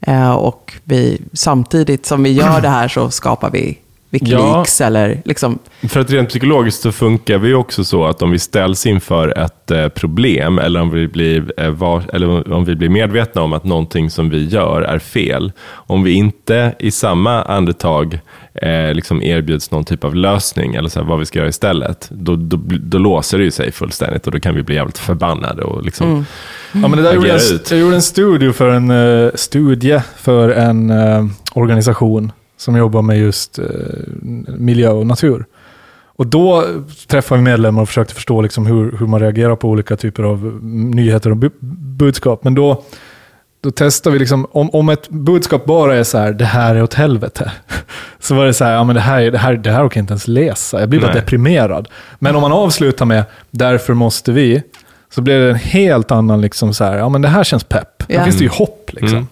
[0.02, 3.78] Eh, och vi, samtidigt som vi gör det här så skapar vi
[4.12, 5.60] Wikileaks eller liksom...
[5.90, 9.38] För att rent psykologiskt så funkar vi ju också så att om vi ställs inför
[9.38, 13.54] ett eh, problem eller om vi, blir, eh, var, eller om vi blir medvetna om
[13.54, 18.20] att någonting som vi gör är fel, om vi inte i samma andetag
[18.54, 22.08] eh, liksom erbjuds någon typ av lösning eller så här, vad vi ska göra istället,
[22.12, 25.64] då, då, då låser det ju sig fullständigt och då kan vi bli jävligt förbannade
[25.64, 26.26] och liksom
[26.74, 27.72] Ja, men det där gjorde agera jag, ut.
[27.72, 33.20] jag gjorde en studie för en, eh, studie för en eh, organisation som jobbar med
[33.20, 33.66] just eh,
[34.58, 35.46] miljö och natur.
[36.06, 36.66] Och då
[37.08, 40.38] träffade vi medlemmar och försökte förstå liksom hur, hur man reagerar på olika typer av
[40.40, 41.52] mm, nyheter och bu-
[41.98, 42.44] budskap.
[42.44, 42.84] Men då,
[43.62, 46.84] då testade vi, liksom, om, om ett budskap bara är så här, det här är
[46.84, 47.52] åt helvete.
[48.20, 49.98] Så var det så här, ja men det här, är- det här, det här orkar
[50.00, 50.80] jag inte ens läsa.
[50.80, 51.22] Jag blir bara Nej.
[51.22, 51.88] deprimerad.
[52.20, 54.64] Men om man avslutar med, därför måste vi,
[55.16, 58.04] så blir det en helt annan, liksom så här, ja men det här känns pepp.
[58.10, 58.24] Här Ja.
[58.24, 59.18] finns det ju hopp liksom.
[59.18, 59.28] Mm.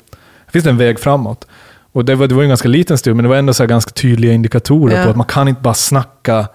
[0.46, 1.48] Här finns det en väg framåt.
[1.92, 3.68] Och det var, det var en ganska liten studie, men det var ändå så här
[3.68, 5.04] ganska tydliga indikatorer Ja.
[5.04, 6.48] på att man kan inte bara snacka,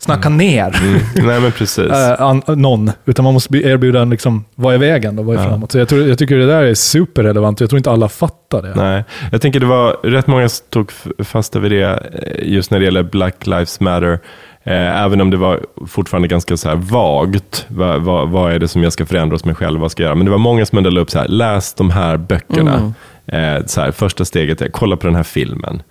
[0.00, 1.00] snacka ner Mm.
[1.26, 1.78] Nej men precis.
[1.90, 5.40] eh, an, någon, utan man måste erbjuda en, liksom, vad är vägen då, vad är
[5.42, 5.48] Ja.
[5.48, 5.72] framåt?
[5.72, 8.72] Så jag, tror, jag tycker det där är superrelevant, jag tror inte alla fattar det.
[8.74, 10.92] Nej, jag tänker det var rätt många som tog
[11.24, 14.18] fasta vid det eh, just när det gäller Black Lives Matter.
[14.64, 17.66] Eh, även om det var fortfarande ganska så här vagt.
[17.68, 19.80] Vad, vad, vad är det som jag ska förändra hos mig själv?
[19.80, 20.14] Vad ska jag göra?
[20.14, 22.92] Men det var många som ändå upp så här, läs de här böckerna.
[23.32, 25.82] Eh, så här, första steget är kolla på den här filmen.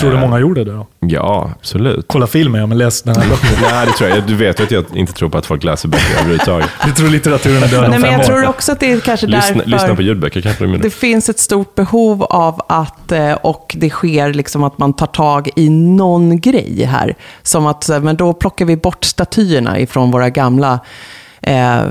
[0.00, 0.86] Tror du många gjorde det då?
[1.00, 2.04] Ja, absolut.
[2.08, 3.48] Kolla filmen, ja, men läs den här boken.
[3.62, 4.22] Nej, det tror jag.
[4.26, 6.68] Du vet ju att jag inte tror på att folk läser böcker överhuvudtaget.
[6.86, 8.24] Du tror litteraturen är död om Nej, men jag år?
[8.24, 9.70] tror också att det är kanske Lyssna, därför...
[9.70, 10.90] lyssna på ljudböcker kanske de Det gjorde.
[10.90, 15.50] finns ett stort behov av att, eh, och det sker liksom att man tar tag
[15.56, 17.14] i någon grej här.
[17.42, 20.80] Som att, eh, men då plockar vi bort statyerna ifrån våra gamla
[21.42, 21.82] eh,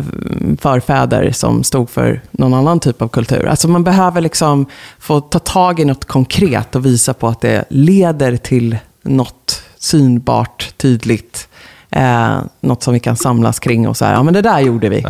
[0.59, 3.45] förfäder som stod för någon annan typ av kultur.
[3.45, 4.65] Alltså man behöver liksom
[4.99, 10.73] få ta tag i något konkret och visa på att det leder till något synbart,
[10.77, 11.47] tydligt.
[11.89, 14.89] Eh, något som vi kan samlas kring och så här, ja men det där gjorde
[14.89, 15.05] vi.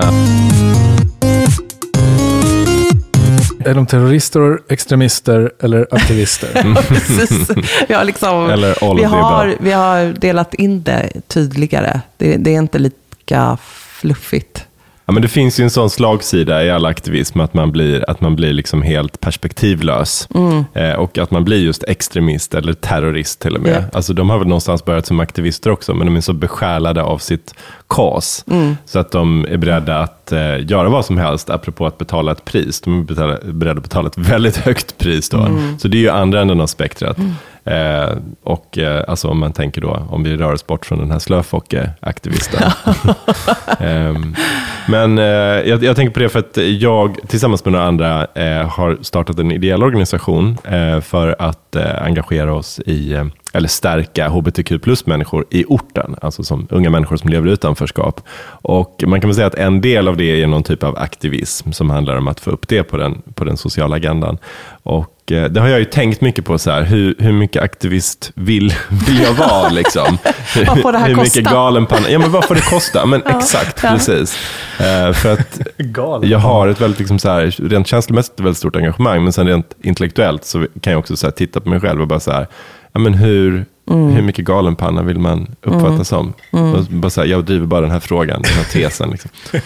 [3.65, 6.47] Är de terrorister, extremister eller aktivister?
[6.88, 7.49] Precis.
[7.88, 8.47] Vi har, liksom,
[8.97, 12.01] vi, har, vi har delat in det tydligare.
[12.17, 13.58] Det, det är inte lika
[14.02, 14.68] fluffigt.
[15.06, 18.22] Ja, men det finns ju en sån slagsida i all aktivism, att man blir, att
[18.22, 20.28] man blir liksom helt perspektivlös.
[20.36, 20.66] Mm.
[20.74, 23.84] Eh, och att man blir just extremist eller terrorist till och med.
[23.84, 23.98] Ja.
[23.98, 27.18] Alltså, de har väl någonstans börjat som aktivister också, men de är så besjälade av
[27.18, 27.56] sitt
[27.88, 28.46] kas.
[28.52, 28.78] Mm.
[28.86, 32.46] Så att de är beredda att eh, göra vad som helst, apropå att betala ett
[32.46, 32.82] pris.
[32.82, 35.38] De är betala, beredda att betala ett väldigt högt pris då.
[35.38, 35.80] Mm.
[35.80, 37.18] Så det är ju andra änden av spektrat.
[37.63, 41.12] Eh, och eh, alltså om man tänker då, om vi rör oss bort från den
[41.12, 42.71] här slöfocke-aktivisten.
[43.80, 44.36] Ehm,
[44.88, 45.26] men eh,
[45.69, 49.39] jag, jag tänker på det för att jag tillsammans med några andra eh, har startat
[49.39, 56.15] en ideell organisation eh, för att engagera oss i, eller stärka hbtq plus-människor i orten,
[56.21, 58.21] alltså som unga människor som lever i utanförskap.
[58.47, 61.71] Och man kan väl säga att en del av det är någon typ av aktivism
[61.71, 64.38] som handlar om att få upp det på den, på den sociala agendan.
[64.84, 68.74] Och det har jag ju tänkt mycket på, så här, hur, hur mycket aktivist vill,
[69.08, 69.70] vill jag vara?
[69.70, 70.17] Liksom?
[70.67, 71.39] Vad får det här hur kosta?
[71.39, 72.10] mycket galenpanna?
[72.10, 73.06] Ja, men vad får det kosta?
[73.06, 73.89] Men exakt, ja.
[73.89, 74.38] precis.
[74.80, 75.60] Eh, för att
[76.24, 79.76] jag har ett väldigt, liksom så här, rent känslomässigt väldigt stort engagemang, men sen rent
[79.82, 82.48] intellektuellt så kan jag också så här, titta på mig själv och bara så här,
[82.94, 84.10] ja, men hur, Mm.
[84.12, 86.34] hur mycket galenpanna vill man uppfattas som?
[86.52, 89.10] Och bara så här, jag driver bara den här frågan, den här tesen.
[89.12, 89.30] Liksom.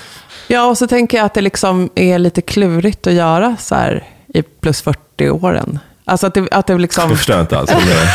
[0.47, 4.03] Ja, och så tänker jag att det liksom är lite klurigt att göra så här
[4.35, 5.79] i plus 40-åren.
[6.07, 7.09] Alltså att det, att det liksom...
[7.09, 8.09] Jag förstår inte alls vad det är.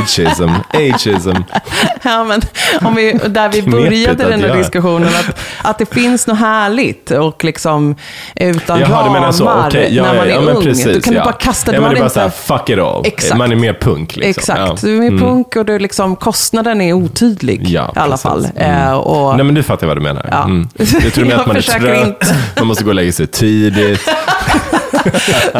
[0.00, 1.36] Ageism, ageism.
[2.02, 2.42] Ja, men
[2.80, 7.44] om vi, där vi började den här diskussionen, att, att det finns något härligt och
[7.44, 7.96] liksom
[8.36, 9.50] utan Jaha, du ramar menar så.
[9.66, 10.62] Okej, ja, när man är ja, ung.
[10.62, 11.20] precis, du kan ja.
[11.20, 12.14] du bara kasta, ja, du men det är bara inte...
[12.14, 13.06] så här, fuck it all.
[13.06, 13.38] Exakt.
[13.38, 14.16] Man är mer punk.
[14.16, 14.40] Liksom.
[14.40, 15.18] Exakt, du är Mm.
[15.18, 18.48] punk och du liksom, kostnaden är otydlig Ja, i alla fall.
[18.56, 18.88] Mm.
[18.88, 20.28] Eh, och, Nej, men du fattar vad du menar.
[20.30, 20.44] Ja.
[20.44, 20.68] Mm.
[21.02, 22.36] Jag tror att man är trött, inte.
[22.56, 24.00] man måste gå och lägga sig tidigt.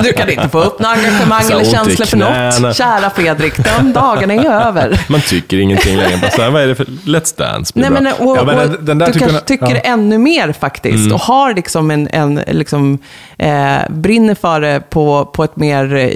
[0.02, 2.16] Du kan inte få upp något engagemang eller känslor för
[2.62, 2.76] något.
[2.76, 5.00] Kära Fredrik, de dagarna är över.
[5.08, 6.16] Man tycker ingenting längre.
[6.16, 7.72] Bara så här, vad är det för Let's Dance?
[7.76, 9.80] Nej, men, och, Ja, men och den- den där du kanske tycker ja.
[9.80, 11.12] ännu mer faktiskt Mm.
[11.12, 12.98] och har liksom en, en liksom,
[13.38, 16.08] eh, brinner för det på, på ett mer, eh,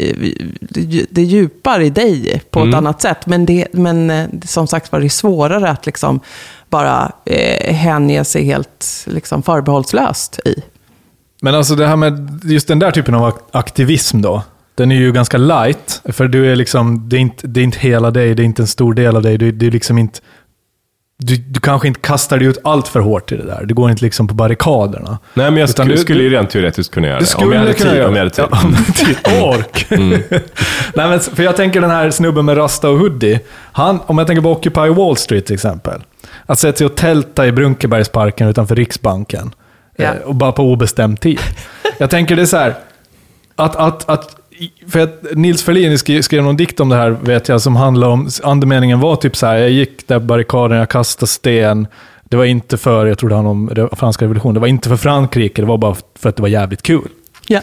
[0.60, 2.70] det, det djupar i dig på Mm.
[2.70, 3.26] ett annat sätt.
[3.26, 6.20] Men, det, men eh, som sagt var det är svårare att liksom
[6.70, 10.62] bara eh, hänge sig helt liksom, förbehållslöst i.
[11.42, 14.42] Men alltså det här med just den där typen av ak- aktivism då.
[14.74, 16.02] Den är ju ganska light.
[16.12, 18.62] För du är liksom, det är inte, det är inte hela dig, det är inte
[18.62, 19.38] en stor del av dig.
[19.38, 20.20] Du, är liksom inte,
[21.18, 23.64] du, du kanske inte kastar dig ut allt för hårt i det där.
[23.64, 25.18] Du går inte liksom på barrikaderna.
[25.34, 27.44] Nej, men jag skulle, du- skulle du- ju rent teoretiskt kunna göra Du det.
[27.44, 27.86] Om jag hade tid.
[27.96, 28.44] göra Om jag hade tid.
[28.50, 29.16] Ja, om du tid.
[29.42, 29.86] Ork.
[30.94, 33.40] Nej, men, för jag tänker den här snubben med rasta och hoodie.
[33.72, 36.00] Han, om jag tänker på Occupy Wall Street till exempel.
[36.46, 39.50] Att sätta sig och tälta i Brunkebergsparken utanför Riksbanken.
[39.98, 40.04] Ja.
[40.04, 41.40] Eh, och bara på obestämd tid.
[41.98, 42.74] Jag tänker det är så här.
[43.56, 44.36] Att, att, att,
[44.88, 48.08] för att Nils Ferlin skrev, skrev någon dikt om det här, vet jag, som handlar
[48.08, 51.86] om, andemeningen var typ så här, jag gick där barrikaden, jag kastade sten.
[52.24, 54.96] Det var inte för, jag tror det handlade om franska revolutionen, det var inte för
[54.96, 57.08] Frankrike, det var bara för att det var jävligt kul
[57.46, 57.60] Ja.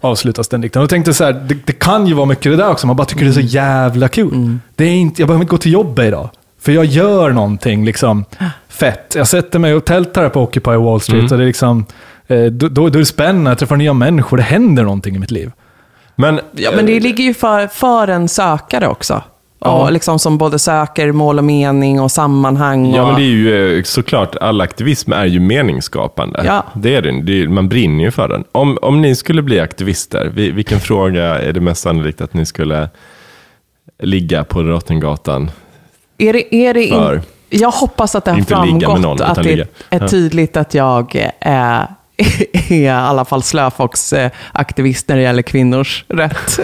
[0.00, 0.80] avslutas den dikten.
[0.80, 2.96] Och jag tänkte så här, det, det kan ju vara mycket det där också, man
[2.96, 4.58] bara tycker det är så jävla kul.
[4.76, 6.30] Det är inte, jag behöver inte gå till jobbet idag.
[6.66, 8.24] För jag gör någonting liksom
[8.68, 9.12] fett.
[9.16, 11.86] Jag sätter mig och tältar på Occupy Wall Street och det är liksom,
[12.26, 15.18] eh, då, då, då är det spännande, jag träffar nya människor, det händer någonting i
[15.18, 15.50] mitt liv.
[16.16, 19.22] Men, Ja, men det ligger ju för, för en sökare också.
[19.58, 19.70] Ja.
[19.72, 22.94] Och liksom som både söker mål och mening och sammanhang.
[22.94, 23.08] Ja, och...
[23.08, 26.42] men det är ju eh, såklart, all aktivism är ju meningsskapande.
[26.44, 26.64] Ja.
[26.74, 28.44] Det är det, det är, man brinner ju för den.
[28.52, 32.46] Om, om ni skulle bli aktivister, vi- vilken fråga är det mest sannolikt att ni
[32.46, 32.88] skulle
[34.02, 35.50] ligga på Drottninggatan
[36.18, 37.20] Är det, är det in...
[37.50, 42.72] Jag hoppas att det har framgått någon, att det är tydligt att jag är, är
[42.72, 46.60] i alla fall slöfox-aktivist när det gäller kvinnors rätt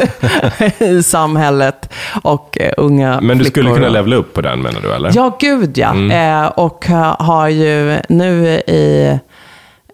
[0.80, 4.92] i samhället och eh, unga Men du skulle kunna levla upp på den menar du
[4.92, 5.12] eller?
[5.14, 5.90] Ja, gud ja.
[5.90, 6.42] Mm.
[6.44, 9.18] Eh, och ha- har ju nu i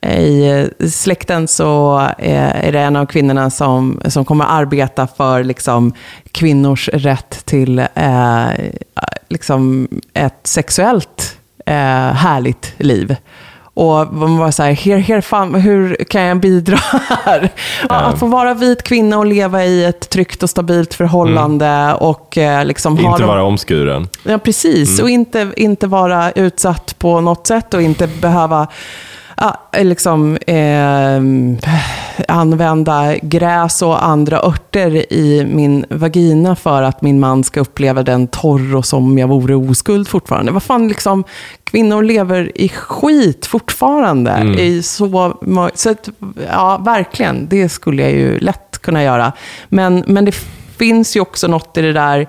[0.06, 5.44] i eh, släkten så eh, är det en av kvinnorna som, som kommer arbeta för
[5.44, 5.92] liksom,
[6.32, 8.48] kvinnors rätt till eh,
[9.28, 11.74] liksom ett sexuellt eh,
[12.12, 13.16] härligt liv.
[13.80, 16.76] Och man var så här, here, here, fan, hur kan jag bidra
[17.24, 17.50] här?
[17.88, 21.66] Att få vara vit kvinna och leva i ett tryggt och stabilt förhållande.
[21.66, 21.96] Mm.
[21.96, 24.08] Och eh, liksom inte vara omskuren.
[24.22, 24.90] Ja, precis.
[24.98, 25.04] Mm.
[25.04, 28.68] Och inte, inte vara utsatt på något sätt och inte behöva
[29.40, 31.22] ja, liksom, eh,
[32.28, 38.26] använda gräs och andra örter i min vagina för att min man ska uppleva den
[38.26, 40.52] torr och som jag vore oskuld fortfarande.
[40.52, 41.24] Vad fan, liksom,
[41.64, 44.30] kvinnor lever i skit fortfarande.
[44.30, 44.58] Mm.
[44.58, 45.38] I så,
[45.74, 46.08] så att,
[46.52, 49.32] ja, verkligen, det skulle jag ju lätt kunna göra.
[49.68, 50.34] Men, men det
[50.76, 52.28] finns ju också något i det där,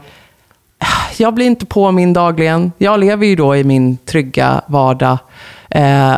[1.20, 2.72] jag blir inte påmind dagligen.
[2.78, 5.18] Jag lever ju då i min trygga vardag.
[5.70, 6.16] Eh,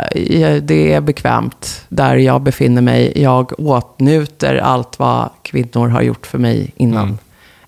[0.61, 3.13] det är bekvämt där jag befinner mig.
[3.15, 7.17] Jag åtnjuter allt vad kvinnor har gjort för mig innan.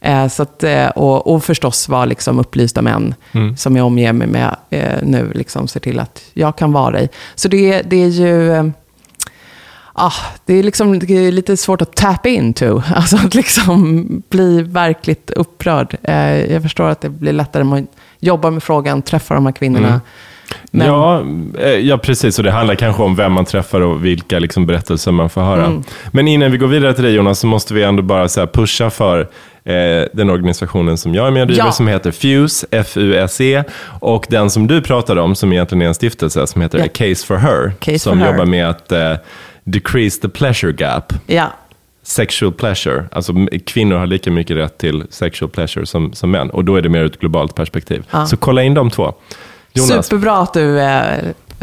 [0.01, 0.23] Mm.
[0.23, 3.57] Eh, så att, eh, och, och förstås vara liksom upplysta män mm.
[3.57, 4.55] som jag omger mig med
[5.03, 7.09] nu, liksom ser till att jag kan vara i.
[7.35, 8.71] Så det, det är ju...
[9.93, 10.13] Ah,
[10.45, 15.32] det, är liksom, det är lite svårt att tap into, alltså att liksom bli verkligt
[15.32, 15.97] upprörd.
[16.49, 17.88] jag förstår att det blir lättare om man
[18.19, 19.88] jobbar med frågan, träffar de här kvinnorna.
[19.88, 20.01] Mm
[20.71, 20.88] men...
[20.88, 21.23] Ja,
[21.60, 22.38] eh, ja, precis.
[22.38, 25.65] Och det handlar kanske om vem man träffar och vilka liksom, berättelser man får höra.
[25.65, 25.84] Mm.
[26.12, 28.89] Men innan vi går vidare till dig Jonas, så måste vi ändå bara så pusha
[28.89, 29.19] för
[29.63, 31.71] eh, den organisationen som jag är med och driver, ja.
[31.71, 33.63] som heter FUSE, F-U-S-E.
[33.99, 36.79] Och den som du pratade om, som egentligen är en stiftelse, som heter.
[36.79, 37.73] A Case for Her.
[37.79, 39.13] Case som for jobbar med att eh,
[39.63, 41.13] decrease the pleasure gap.
[41.26, 41.54] Ja.
[42.04, 43.34] Sexual pleasure, alltså
[43.65, 46.49] kvinnor har lika mycket rätt till sexual pleasure som, som män.
[46.49, 48.04] Och då är det mer ur ett globalt perspektiv.
[48.12, 48.26] Ja.
[48.26, 49.13] Så kolla in de två.
[49.73, 50.06] Jonas.
[50.06, 51.04] Superbra att du eh,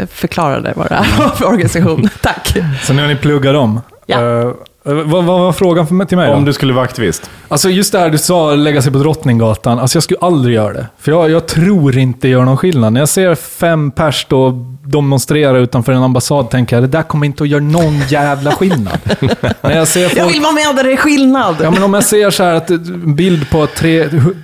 [0.07, 2.09] förklarade vad det är för organisation.
[2.23, 2.57] Tack.
[2.83, 3.81] Så nu har ni pluggat dem?
[4.07, 4.19] Ja.
[4.19, 6.35] Uh, vad, vad, var frågan för, till mig då?
[6.35, 7.31] Om du skulle vara aktivist?
[7.49, 9.79] Alltså just det här du sa, lägga sig på Drottninggatan.
[9.79, 10.87] Alltså jag skulle aldrig göra det.
[10.99, 12.93] För jag, jag tror inte det gör någon skillnad.
[12.93, 14.51] När jag ser fem pers då
[14.91, 18.99] demonstrera utanför en ambassad tänker jag, det där kommer inte att göra någon jävla skillnad.
[19.61, 20.19] När jag, ser folk...
[20.19, 21.57] jag vill vara med där det är skillnad.
[21.63, 23.77] Ja, men om jag ser så här att en bild på att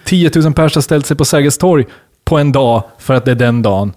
[0.04, 1.85] 10 000 pers har ställt sig på Sergels torg
[2.24, 3.92] på en dag för att det är den dagen.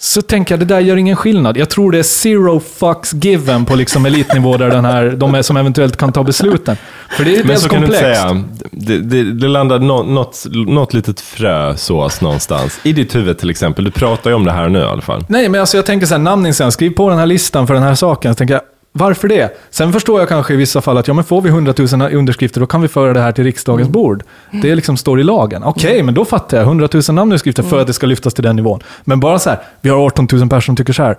[0.00, 1.56] Så tänker jag, det där gör ingen skillnad.
[1.56, 5.42] Jag tror det är zero fucks given på liksom elitnivå där den här, de är
[5.42, 6.76] som eventuellt kan ta besluten.
[7.10, 8.00] För det är Men så komplext.
[8.02, 12.80] kan du inte säga, det, det, det landar något, något litet frö sås någonstans.
[12.82, 13.84] I ditt huvud till exempel.
[13.84, 15.24] Du pratar ju om det här nu i alla fall.
[15.28, 17.82] Nej, men alltså jag tänker så här, namningen skriv på den här listan för den
[17.82, 18.34] här saken.
[18.34, 18.62] Så tänker jag,
[18.98, 19.58] varför det?
[19.70, 22.60] Sen förstår jag kanske i vissa fall att ja, men får vi 100 000 underskrifter
[22.60, 23.92] då kan vi föra det här till riksdagens mm.
[23.92, 24.22] bord.
[24.62, 25.62] Det liksom står i lagen.
[25.64, 26.66] Okej, okay, men då fattar jag.
[26.66, 27.80] 100 000 namnunderskrifter för mm.
[27.80, 28.80] att det ska lyftas till den nivån.
[29.04, 31.16] Men bara så här, vi har 18 000 personer som tycker så här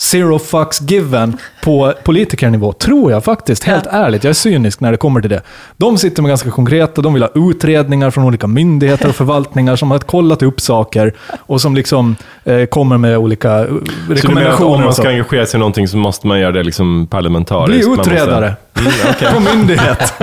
[0.00, 3.64] zero fucks given på politikernivå, tror jag faktiskt.
[3.64, 3.90] Helt ja.
[3.90, 5.42] ärligt, jag är cynisk när det kommer till det.
[5.76, 9.90] De sitter med ganska konkreta, de vill ha utredningar från olika myndigheter och förvaltningar som
[9.90, 13.64] har kollat upp saker och som liksom eh, kommer med olika eh,
[14.08, 14.56] rekommendationer.
[14.56, 17.86] Så om man ska engagera sig i någonting så måste man göra det liksom parlamentariskt?
[17.86, 18.56] Bli utredare.
[18.74, 19.34] Mm, okay.
[19.34, 20.14] på myndighet.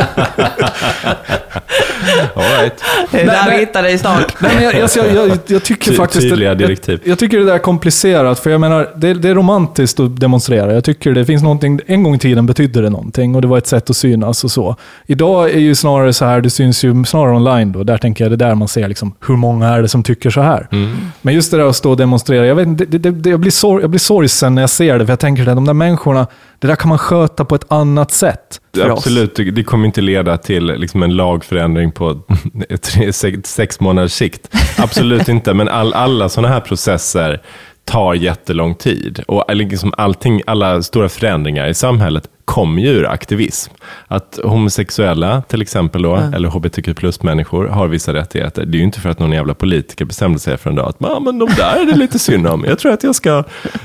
[2.35, 2.83] All right.
[3.11, 4.41] Det är där vi hittar dig snart.
[4.41, 6.21] Nej, jag, jag, jag, jag tycker Ty, faktiskt...
[6.21, 7.01] Tydliga direktiv.
[7.03, 10.73] Jag, tycker det där är komplicerat, för jag menar, det, det, är romantiskt att demonstrera.
[10.73, 13.57] Jag tycker det finns någonting, en gång i tiden betydde det någonting och det var
[13.57, 14.75] ett sätt att synas och så.
[15.05, 17.83] Idag är ju snarare så här, det syns ju snarare online då.
[17.83, 20.29] Där tänker jag, det är där man ser liksom, hur många är det som tycker
[20.29, 20.67] så här.
[20.71, 20.97] Mm.
[21.21, 23.81] Men just det där att stå och demonstrera, jag, vet, det, det, jag, blir sor,
[23.81, 26.27] jag blir sorgsen när jag ser det, för jag tänker att de där människorna,
[26.59, 28.61] det där kan man sköta på ett annat sätt.
[28.83, 29.45] Absolut, oss.
[29.51, 32.21] det kommer inte leda till liksom en lagförändring på
[32.81, 34.55] tre, sex, sex månaders sikt.
[34.77, 37.41] Absolut inte, men all, alla sådana här processer
[37.85, 39.23] tar jättelång tid.
[39.27, 43.73] Och eh, liksom allting, alla stora förändringar i samhället kommer ju ur aktivism.
[44.07, 46.33] Att homosexuella till exempel då, mm.
[46.33, 48.65] eller hbtq plus-människor har vissa rättigheter.
[48.65, 51.05] Det är ju inte för att någon jävla politiker bestämde sig för en dag att
[51.05, 52.65] ah, men de där är det lite synd om.
[52.67, 53.43] Jag tror att jag ska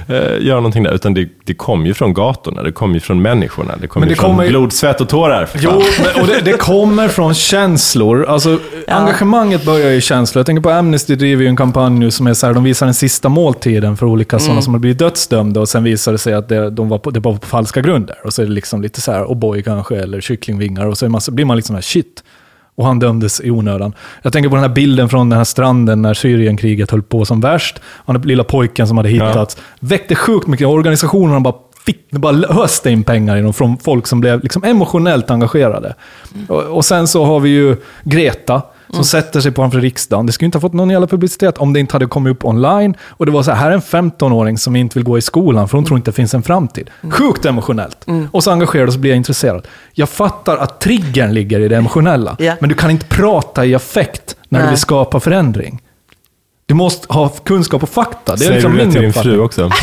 [0.09, 0.93] eh, göra någonting där.
[0.93, 3.75] Utan det, det kommer ju från gatorna, det kommer ju från människorna.
[3.81, 4.49] Det kommer ju från kommer...
[4.49, 5.49] blod, svett och tårar.
[5.55, 8.25] Jo, men, och det, det, kommer från känslor.
[8.25, 8.95] Alltså, ja.
[8.95, 10.41] Engagemanget börjar i känslor.
[10.41, 12.87] Jag tänker på Amnesty driver ju en kampanj nu som är så här, de visar
[12.87, 14.47] den sista måltiden för olika mm.
[14.47, 17.11] sådana som har blivit dödsdömda och sen visar det sig att det, de var på,
[17.11, 18.17] det var på falska grunder.
[18.25, 20.87] Och så liksom lite så här O'boy kanske, eller kycklingvingar.
[20.87, 22.25] Och så man, blir man liksom här, shit.
[22.75, 23.95] Och han dömdes i onödan.
[24.23, 27.41] Jag tänker på den här bilden från den här stranden när Syrienkriget höll på som
[27.41, 27.81] värst.
[27.85, 29.57] Och den lilla pojken som hade hittats.
[29.59, 29.63] Ja.
[29.81, 30.67] Väckte sjukt mycket.
[30.67, 31.55] Organisationerna bara
[31.87, 35.95] fick, bara öste in pengar i dem från folk som blev liksom emotionellt engagerade.
[36.35, 36.47] Mm.
[36.47, 38.63] Och, och, sen så har vi ju Greta
[38.93, 40.27] som sätter sig på framför riksdagen.
[40.27, 42.97] Det skulle inte ha fått någon jävla publicitet om det inte hade kommit upp online.
[43.09, 45.69] Och det var så här, här är en 15-åring som inte vill gå i skolan
[45.69, 46.91] för hon tror inte det finns en framtid.
[47.11, 48.07] Sjukt emotionellt.
[48.31, 49.67] Och så engagerad och så blir jag intresserad.
[49.93, 52.37] Jag fattar att triggern ligger i det emotionella.
[52.39, 52.55] Ja.
[52.61, 54.73] Men du kan inte prata i affekt när du Nej.
[54.73, 55.81] vill skapa förändring.
[56.71, 58.37] Du måste ha kunskap och fakta.
[58.37, 59.35] Det är Säger liksom du det till din uppfattning.
[59.35, 59.71] fru också?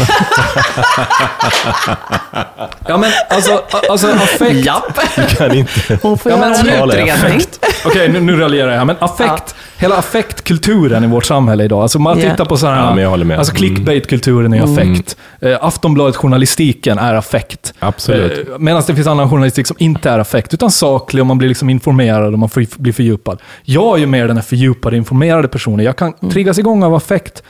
[2.87, 4.65] Ja, men alltså, alltså affekt.
[4.65, 4.99] Japp,
[5.37, 5.99] kan inte.
[6.01, 7.41] hon får Ja, men göra en utredning.
[7.85, 11.81] Okej, nu, nu raljerar jag här, men affekt, hela affektkulturen i vårt samhälle idag.
[11.81, 12.29] Alltså man Ja.
[12.31, 13.39] tittar på sådana Ja, men jag håller med.
[13.39, 15.17] Alltså clickbait-kulturen är affekt.
[15.41, 17.73] Eh, Aftonbladet-journalistiken är affekt.
[17.79, 18.47] Absolut.
[18.49, 21.47] Eh, Medan det finns annan journalistik som inte är affekt, utan saklig och man blir
[21.49, 23.39] liksom informerad och man får, blir fördjupad.
[23.63, 25.85] Jag är ju mer den här fördjupade, informerade personen.
[25.85, 27.43] Jag kan triggas igång av affekt,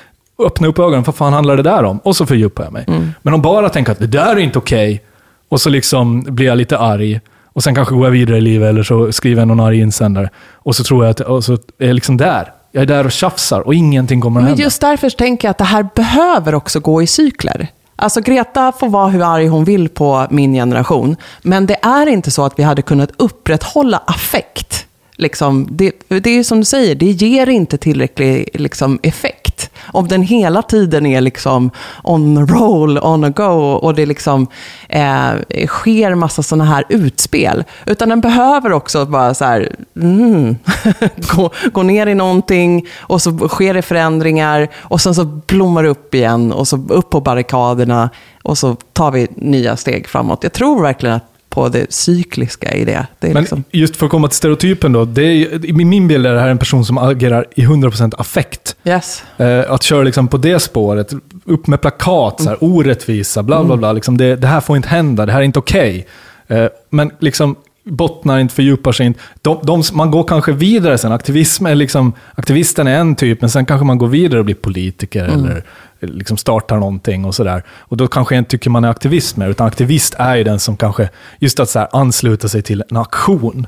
[0.45, 1.97] öppna upp ögonen, vad fan handlar det där om?
[1.97, 2.85] Och så fördjupar jag mig.
[3.21, 5.03] Men om bara tänka att det där är inte okej,
[5.49, 7.19] och så liksom blir jag lite arg,
[7.57, 10.29] och sen kanske går jag vidare i livet, eller så skriver jag någon arg insändare,
[10.53, 12.51] och så tror jag att och så är jag liksom där.
[12.71, 14.63] Jag är där och tjafsar och ingenting kommer att Men hända.
[14.63, 17.67] just därför tänker jag att det här behöver också gå i cykler.
[17.95, 22.31] Alltså Greta får vara hur arg hon vill på min generation, men det är inte
[22.31, 24.85] så att vi hade kunnat upprätthålla affekt.
[25.15, 29.56] Liksom, det, det är som du säger, det ger inte tillräcklig liksom, effekt.
[29.91, 31.71] Om den hela tiden är liksom
[32.03, 34.47] on roll, on a go och det liksom,
[34.89, 37.63] eh, sker massa sådana här utspel.
[37.85, 40.57] Utan den behöver också bara så här, mm,
[41.35, 45.89] gå, gå ner i någonting och så sker det förändringar och sen så blommar det
[45.89, 48.09] upp igen och så upp på barrikaderna
[48.43, 50.43] och så tar vi nya steg framåt.
[50.43, 53.07] Jag tror verkligen att på det cykliska i det.
[53.19, 56.25] det Men liksom, just för att komma till stereotypen då, det är, i min bild
[56.25, 58.75] är det här en person som agerar i 100% affekt.
[58.83, 59.23] yes.
[59.37, 61.13] Eh, att köra liksom på det spåret,
[61.45, 62.75] upp med plakat, så här, Mm.
[62.75, 63.93] orättvisa, bla bla bla.
[63.93, 66.07] Liksom det, det här får inte hända, det här är inte okej.
[66.47, 69.19] Eh, men liksom bottnar inte, fördjupar sig inte.
[69.41, 71.11] De, de, man går kanske vidare sen.
[71.11, 74.55] Aktivism är liksom, aktivisten är en typ, men sen kanske man går vidare och blir
[74.55, 75.45] politiker Mm.
[75.45, 75.63] eller
[75.99, 77.63] liksom startar någonting och sådär.
[77.69, 80.59] Och då kanske jag inte tycker man är aktivist mer, utan aktivist är ju den
[80.59, 83.67] som kanske, just att så här, ansluta sig till en aktion.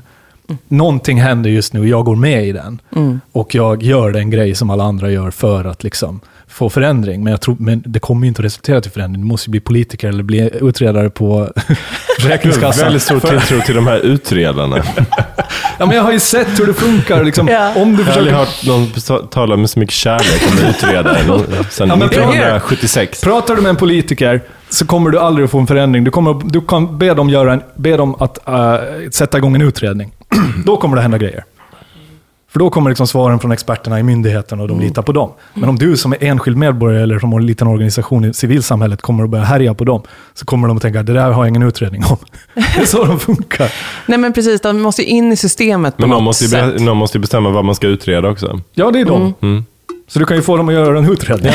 [0.68, 2.80] Någonting händer just nu och jag går med i den.
[3.32, 6.20] Och jag gör den grej som alla andra gör för att liksom
[6.50, 7.22] få förändring.
[7.24, 9.22] Men, jag tror, men det kommer ju inte att resultera till förändring.
[9.22, 11.48] Du måste ju bli politiker eller bli utredare på
[12.20, 12.84] Försäkringskassan.
[12.84, 14.82] väldigt stor tilltro till de här utredarna.
[15.78, 17.24] Ja, men jag har ju sett hur det funkar.
[17.24, 17.72] Liksom, Ja.
[17.76, 18.76] Om du Jag har aldrig försöker...
[18.78, 21.18] hört någon tala med så mycket kärlek om utredare
[21.70, 23.20] sedan Ja, men det är- 1976.
[23.20, 26.04] Pratar du med en politiker så kommer du aldrig att få en förändring.
[26.04, 28.74] Du, kommer, du kan be dem, göra en, be dem att eh,
[29.10, 30.12] sätta igång en utredning.
[30.64, 31.44] då kommer det hända grejer.
[32.52, 35.30] För då kommer liksom svaren från experterna i myndigheten och de litar på dem.
[35.54, 39.02] Men om du som är enskild medborgare eller som har en liten organisation i civilsamhället
[39.02, 40.02] kommer att börja härja på dem,
[40.34, 42.16] så kommer de att tänka det där har jag ingen utredning om.
[42.54, 43.72] Det är så de funkar.
[44.06, 46.50] Nej men precis, de måste ju in i systemet på Men någon något måste, ju
[46.50, 46.76] sätt.
[46.78, 48.60] be, någon måste ju bestämma vad man ska utreda också.
[48.74, 49.34] Ja, det är de.
[49.40, 49.64] Mm.
[50.08, 51.52] Så du kan ju få dem att göra en utredning.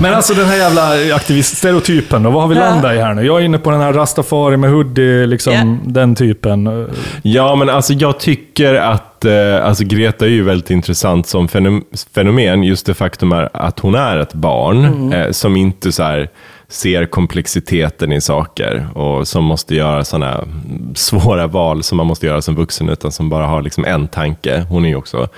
[0.00, 2.60] Men alltså den här jävla aktiviststereotypen då, vad har vi Ja.
[2.60, 3.22] landat i här nu?
[3.26, 5.90] Jag är inne på den här rastafari med hoodie, liksom Ja.
[5.92, 6.88] den typen.
[7.22, 11.84] Ja, men alltså jag tycker att eh, alltså Greta är ju väldigt intressant som fenom-
[12.14, 12.62] fenomen.
[12.62, 16.28] Just det faktum är att hon är ett barn eh, som inte så här
[16.68, 20.40] ser komplexiteten i saker och som måste göra sådana
[20.94, 24.66] svåra val som man måste göra som vuxen, utan som bara har liksom en tanke.
[24.68, 25.28] Hon är ju också,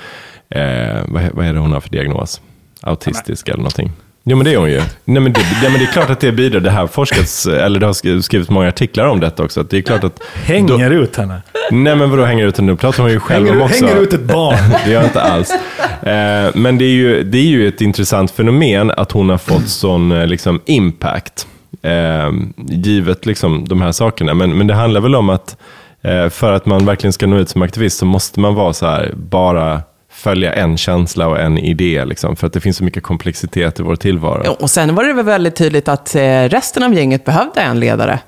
[0.50, 2.40] eh, vad, vad är det hon har för diagnos?
[2.82, 3.92] Autistisk eller någonting.
[4.28, 4.82] Jo men det är hon ju.
[5.04, 6.60] Nej, men det, ja, men det är klart att det bidrar.
[6.60, 9.62] Det här forskats, eller det har skri- skrivits många artiklar om detta också.
[9.62, 10.22] Det är klart att...
[10.44, 11.42] Hänger ut henne.
[11.70, 12.72] Nej men vadå hänger ut henne?
[12.72, 13.86] Nu pratar hon ju själv Hänger, om också.
[13.86, 14.56] hänger ut ett barn.
[14.84, 15.50] Det gör jag inte alls.
[16.02, 19.68] Eh, men det är, ju, det är ju ett intressant fenomen att hon har fått
[19.68, 21.46] sån eh, liksom, impact.
[21.82, 22.30] Eh,
[22.68, 24.34] givet liksom, de här sakerna.
[24.34, 25.56] Men, men det handlar väl om att
[26.02, 28.86] eh, för att man verkligen ska nå ut som aktivist så måste man vara så
[28.86, 29.80] här, bara
[30.26, 32.04] följa en känsla och en idé.
[32.04, 34.42] Liksom, för att det finns så mycket komplexitet i vår tillvaro.
[34.44, 37.80] Ja, Och sen var det väl väldigt tydligt att eh, resten av gänget behövde en
[37.80, 38.18] ledare.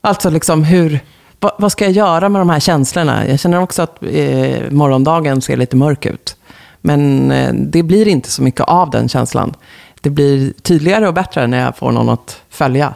[0.00, 1.00] Alltså liksom hur,
[1.40, 3.28] vad, vad ska jag göra med de här känslorna?
[3.28, 6.36] Jag känner också att eh, morgondagen ser lite mörk ut.
[6.80, 9.54] Men eh, det blir inte så mycket av den känslan.
[10.00, 12.94] Det blir tydligare och bättre när jag får någon att följa.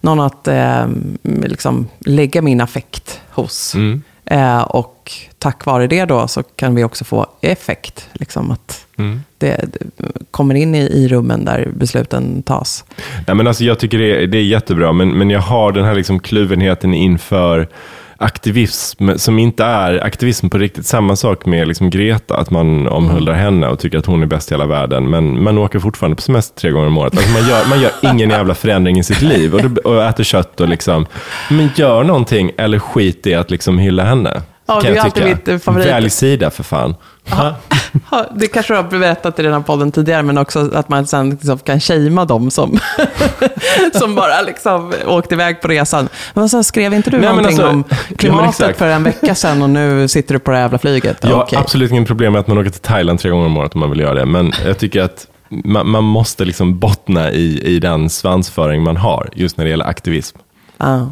[0.00, 0.86] Någon att eh,
[1.22, 3.74] liksom lägga min affekt hos.
[3.74, 4.02] Mm.
[4.24, 4.60] Eh,
[5.06, 8.08] och tack vare det då så kan vi också få effekt.
[8.12, 9.20] Liksom att Mm.
[9.38, 12.84] det, det kommer in i, i rummen där besluten tas.
[13.26, 15.84] Nej, men alltså, jag tycker det är, det är jättebra, men, men jag har den
[15.84, 17.68] här liksom kluvenheten inför
[18.18, 20.86] aktivism som inte är aktivism på riktigt.
[20.86, 23.44] Samma sak med liksom Greta, att man omhuldar Mm.
[23.44, 25.10] henne och tycker att hon är bäst i hela världen.
[25.10, 27.16] Men man åker fortfarande på semester tre gånger om året.
[27.16, 30.60] Alltså man, gör, man gör ingen jävla förändring i sitt liv och, och äter kött
[30.60, 31.06] och liksom,
[31.50, 34.42] men gör någonting eller skit i att liksom hylla henne.
[34.66, 35.86] Ja, kan det är alltid mitt, favorit.
[35.86, 36.94] Välj sida för fan.
[38.10, 41.06] Ja, Det kanske du har berättat i den här podden tidigare, men också att man
[41.06, 42.78] sen liksom kan shamea dem som,
[43.92, 46.08] som bara liksom åkte iväg på resan.
[46.34, 47.84] Men så skrev inte du Nej, någonting alltså- om
[48.16, 51.18] klimatet för en vecka sedan och nu sitter du på det här jävla flyget?
[51.20, 51.58] Jag har Okej.
[51.58, 53.90] absolut inget problem med att man åker till Thailand tre gånger om året om man
[53.90, 54.26] vill göra det.
[54.26, 59.28] Men jag tycker att man, man måste liksom bottna i, i den svansföring man har
[59.34, 60.38] just när det gäller aktivism.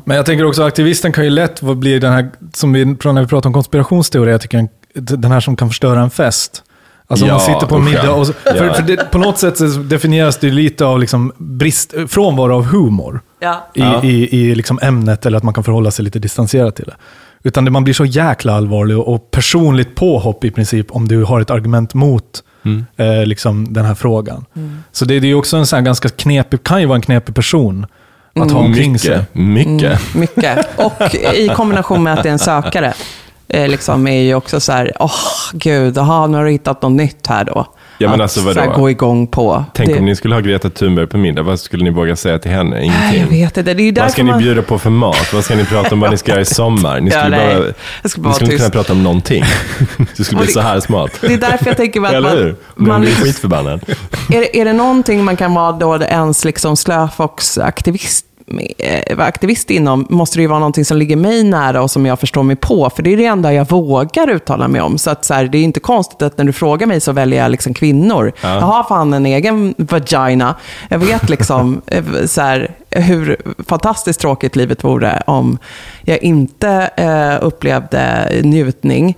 [0.05, 3.27] Men jag tänker också aktivisten kan ju lätt bli den här, som vi, när vi
[3.27, 6.63] pratar om konspirationsteoretiker, den här som kan förstöra en fest.
[7.07, 8.75] Alltså Ja, man sitter på en middag och så, för, Ja.
[8.75, 13.21] för det, på något sätt så definieras det lite av liksom brist, frånvaro av humor
[13.41, 13.67] Ja.
[13.75, 14.03] i, Ja.
[14.05, 16.95] i, i liksom ämnet eller att man kan förhålla sig lite distanserat till det.
[17.43, 21.25] Utan det, man blir så jäkla allvarlig och, och personligt påhopp i princip om du
[21.25, 22.25] har ett argument mot
[22.67, 22.85] Mm.
[22.97, 24.45] eh, liksom den här frågan.
[24.93, 27.03] Så det, det är ju också en sån här ganska knepig, kan ju vara en
[27.03, 27.87] knepig person
[28.41, 29.25] att ha omkring sig.
[29.33, 30.15] Mycket, mycket.
[30.15, 30.67] Mycket.
[30.79, 32.95] Och i kombination med att det är en sökare,
[33.49, 35.13] eh, liksom är ju också så här, åh
[35.53, 37.67] gud, aha, nu har du hittat något nytt här då.
[37.99, 38.61] Ja, men att alltså, så vadå?
[38.61, 39.65] här, gå igång på.
[39.75, 42.39] Tänk det, om ni skulle ha Greta Thunberg på middag, vad skulle ni våga säga
[42.39, 42.71] till henne?
[42.71, 43.41] Nej, jag Ingenting.
[43.45, 43.75] vet inte.
[43.75, 44.39] Det är Vad ska ni man...
[44.41, 45.33] bjuda på för mat?
[45.35, 47.01] Vad ska ni prata om vad ni ska göra i sommar?
[47.01, 47.57] Ni Ja, skulle, nej.
[47.57, 47.73] bara,
[48.03, 49.45] Jag ska bara ni skulle inte kunna prata om någonting.
[50.17, 51.11] Det skulle bli så här smart.
[51.21, 52.57] Det är därför jag tänker att Eller man, hur?
[52.75, 53.81] Man man blir liksom, skitförbannad.
[54.33, 58.34] är, det- är det någonting man kan vara då ens liksom slöfox-aktivist eh,
[59.17, 62.21] vara aktivist inom, måste det ju vara någonting som ligger mig nära och som jag
[62.21, 62.91] förstår mig på.
[62.91, 64.99] För det är det enda jag vågar uttala mig om.
[64.99, 67.43] Så, att, så här, det är inte konstigt att när du frågar mig så väljer
[67.43, 68.33] jag liksom kvinnor.
[68.43, 68.55] Ja.
[68.55, 70.55] Jag har fan en egen vagina.
[70.89, 73.37] Jag vet liksom eh, så här, hur
[73.69, 75.59] fantastiskt tråkigt livet vore om
[76.03, 79.17] jag inte eh, upplevde njutning.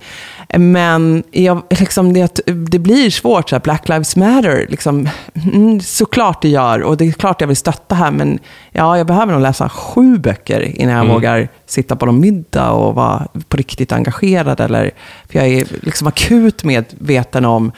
[0.57, 4.65] Men jag, liksom det, det blir svårt, så här, Black Lives Matter.
[4.69, 5.09] Liksom,
[5.53, 8.39] mm, såklart det gör, och det är klart jag vill stötta här, men
[8.71, 11.13] ja, jag behöver nog läsa sju böcker innan jag Mm.
[11.13, 14.59] vågar sitta på någon middag och vara på riktigt engagerad.
[14.59, 14.91] Eller,
[15.29, 17.71] för jag är liksom akut medveten om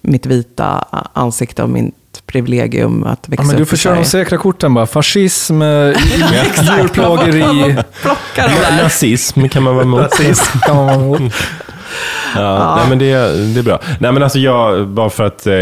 [0.00, 1.94] mitt vita ansikte och mitt
[2.26, 4.86] privilegium att växa Ja, men du får köra de säkra korten bara.
[4.86, 5.68] Fascism, eh,
[6.78, 7.76] djurplågeri.
[8.82, 10.10] Nazism kan man vara emot.
[12.36, 12.48] Emot.
[12.48, 13.14] Ja, Nej, men det,
[13.54, 13.78] det är bra.
[14.00, 15.54] Nej, men alltså jag, bara för att eh,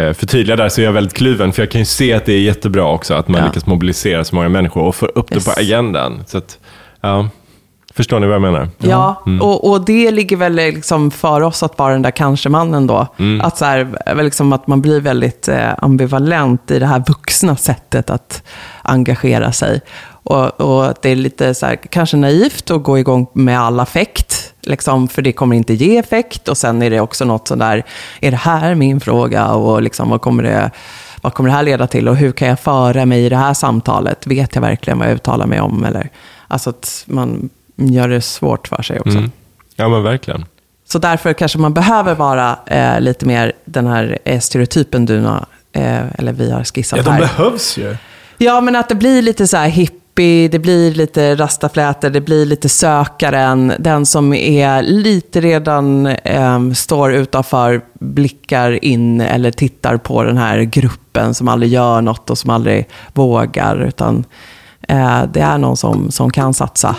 [0.00, 1.52] eh, förtydliga där så är jag väldigt kluven.
[1.52, 3.46] För jag kan ju se att det är jättebra också att man Ja.
[3.46, 5.44] lyckas mobilisera så många människor och få upp Yes.
[5.44, 6.24] det på agendan.
[6.26, 6.58] Så att,
[7.00, 7.28] ja,
[7.94, 8.68] förstår ni vad jag menar?
[8.78, 13.06] Ja, och, och det ligger väl liksom för oss att vara den där kanske-mannen då.
[13.42, 17.56] Att, så här, väl liksom att man blir väldigt eh, ambivalent i det här vuxna
[17.56, 18.42] sättet att
[18.82, 19.80] engagera sig.
[20.28, 23.80] Och, och att det är lite så här, kanske naivt att gå igång med all
[23.80, 26.48] affekt, liksom, för det kommer inte ge effekt.
[26.48, 27.84] Och sen är det också något sådär,
[28.20, 29.48] är det här min fråga?
[29.48, 30.70] Och liksom, vad kommer det
[31.20, 33.54] vad kommer det här leda till och hur kan jag föra mig i det här
[33.54, 34.26] samtalet?
[34.26, 35.84] Vet jag verkligen vad jag uttalar mig om?
[35.84, 36.10] Eller,
[36.48, 39.18] alltså att man gör det svårt för sig också.
[39.18, 39.30] Mm.
[39.76, 40.44] Ja, men verkligen.
[40.88, 45.16] Så därför kanske man behöver vara eh, lite mer den här eh, stereotypen du
[45.72, 47.20] eh, eller vi har skissat Ja, de här.
[47.20, 47.96] behövs ju.
[48.38, 49.68] Ja, men att det blir lite så här
[50.16, 53.72] hippie, det blir lite rastaflätor, det blir lite sökaren.
[53.78, 60.62] Den som är lite redan eh, står utanför, blickar in eller tittar på den här
[60.62, 63.84] gruppen som aldrig gör något och som aldrig vågar.
[63.88, 64.24] Utan
[64.88, 66.96] eh, det är någon som, som kan satsa.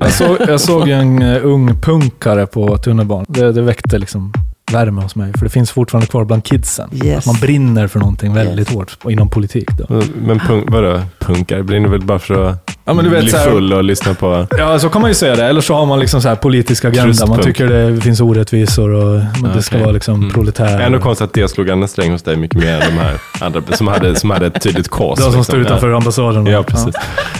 [0.00, 3.26] Jag såg, jag såg ju en eh, ung punkare på tunnelbanan.
[3.28, 4.32] Det, det väckte liksom
[4.72, 5.32] värme hos mig.
[5.38, 6.90] För det finns fortfarande kvar bland kidsen.
[7.04, 7.18] Yes.
[7.18, 8.76] Att man brinner för någonting väldigt Yes.
[8.76, 9.68] hårt inom politik.
[9.78, 10.02] Då.
[10.26, 11.62] Men punk, vadå, punkar?
[11.62, 14.14] Brinner väl bara för att Ja, men du vet, bli så här- full och lyssna
[14.14, 14.46] på...
[14.58, 15.44] Ja, så kan man ju säga det.
[15.44, 17.02] Eller så har man liksom så här politisk agenda.
[17.02, 17.42] Man Krustpunk.
[17.42, 19.20] tycker det finns orättvisor och
[19.54, 20.30] det ska vara liksom Mm.
[20.30, 20.80] proletär.
[20.80, 23.62] Ändå konstigt att det slog Anna Sträng hos dig mycket mer än de här andra
[23.76, 25.18] som hade, som hade ett tydligt kors.
[25.18, 25.44] De som liksom.
[25.44, 25.96] står utanför Ja.
[25.96, 26.46] ambassaden.
[26.46, 26.94] Ja, precis.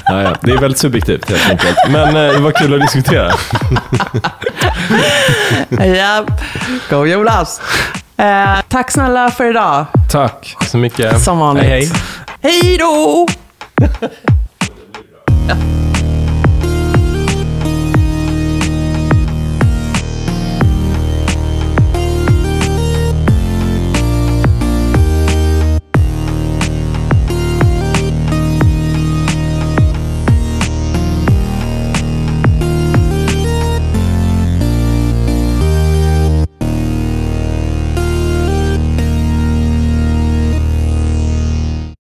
[0.04, 0.34] Ja, ja.
[0.42, 1.76] Det är väldigt subjektivt helt enkelt.
[1.90, 3.32] Men eh, det var kul att diskutera.
[5.70, 6.24] Ja,
[6.90, 7.60] go Jonas!
[8.16, 10.56] Eh, tack snälla för idag, Tack.
[10.66, 11.22] Så mycket.
[11.22, 11.64] som vanligt.
[11.64, 11.90] Hej,
[12.40, 12.60] hej.
[12.62, 13.26] Hej då!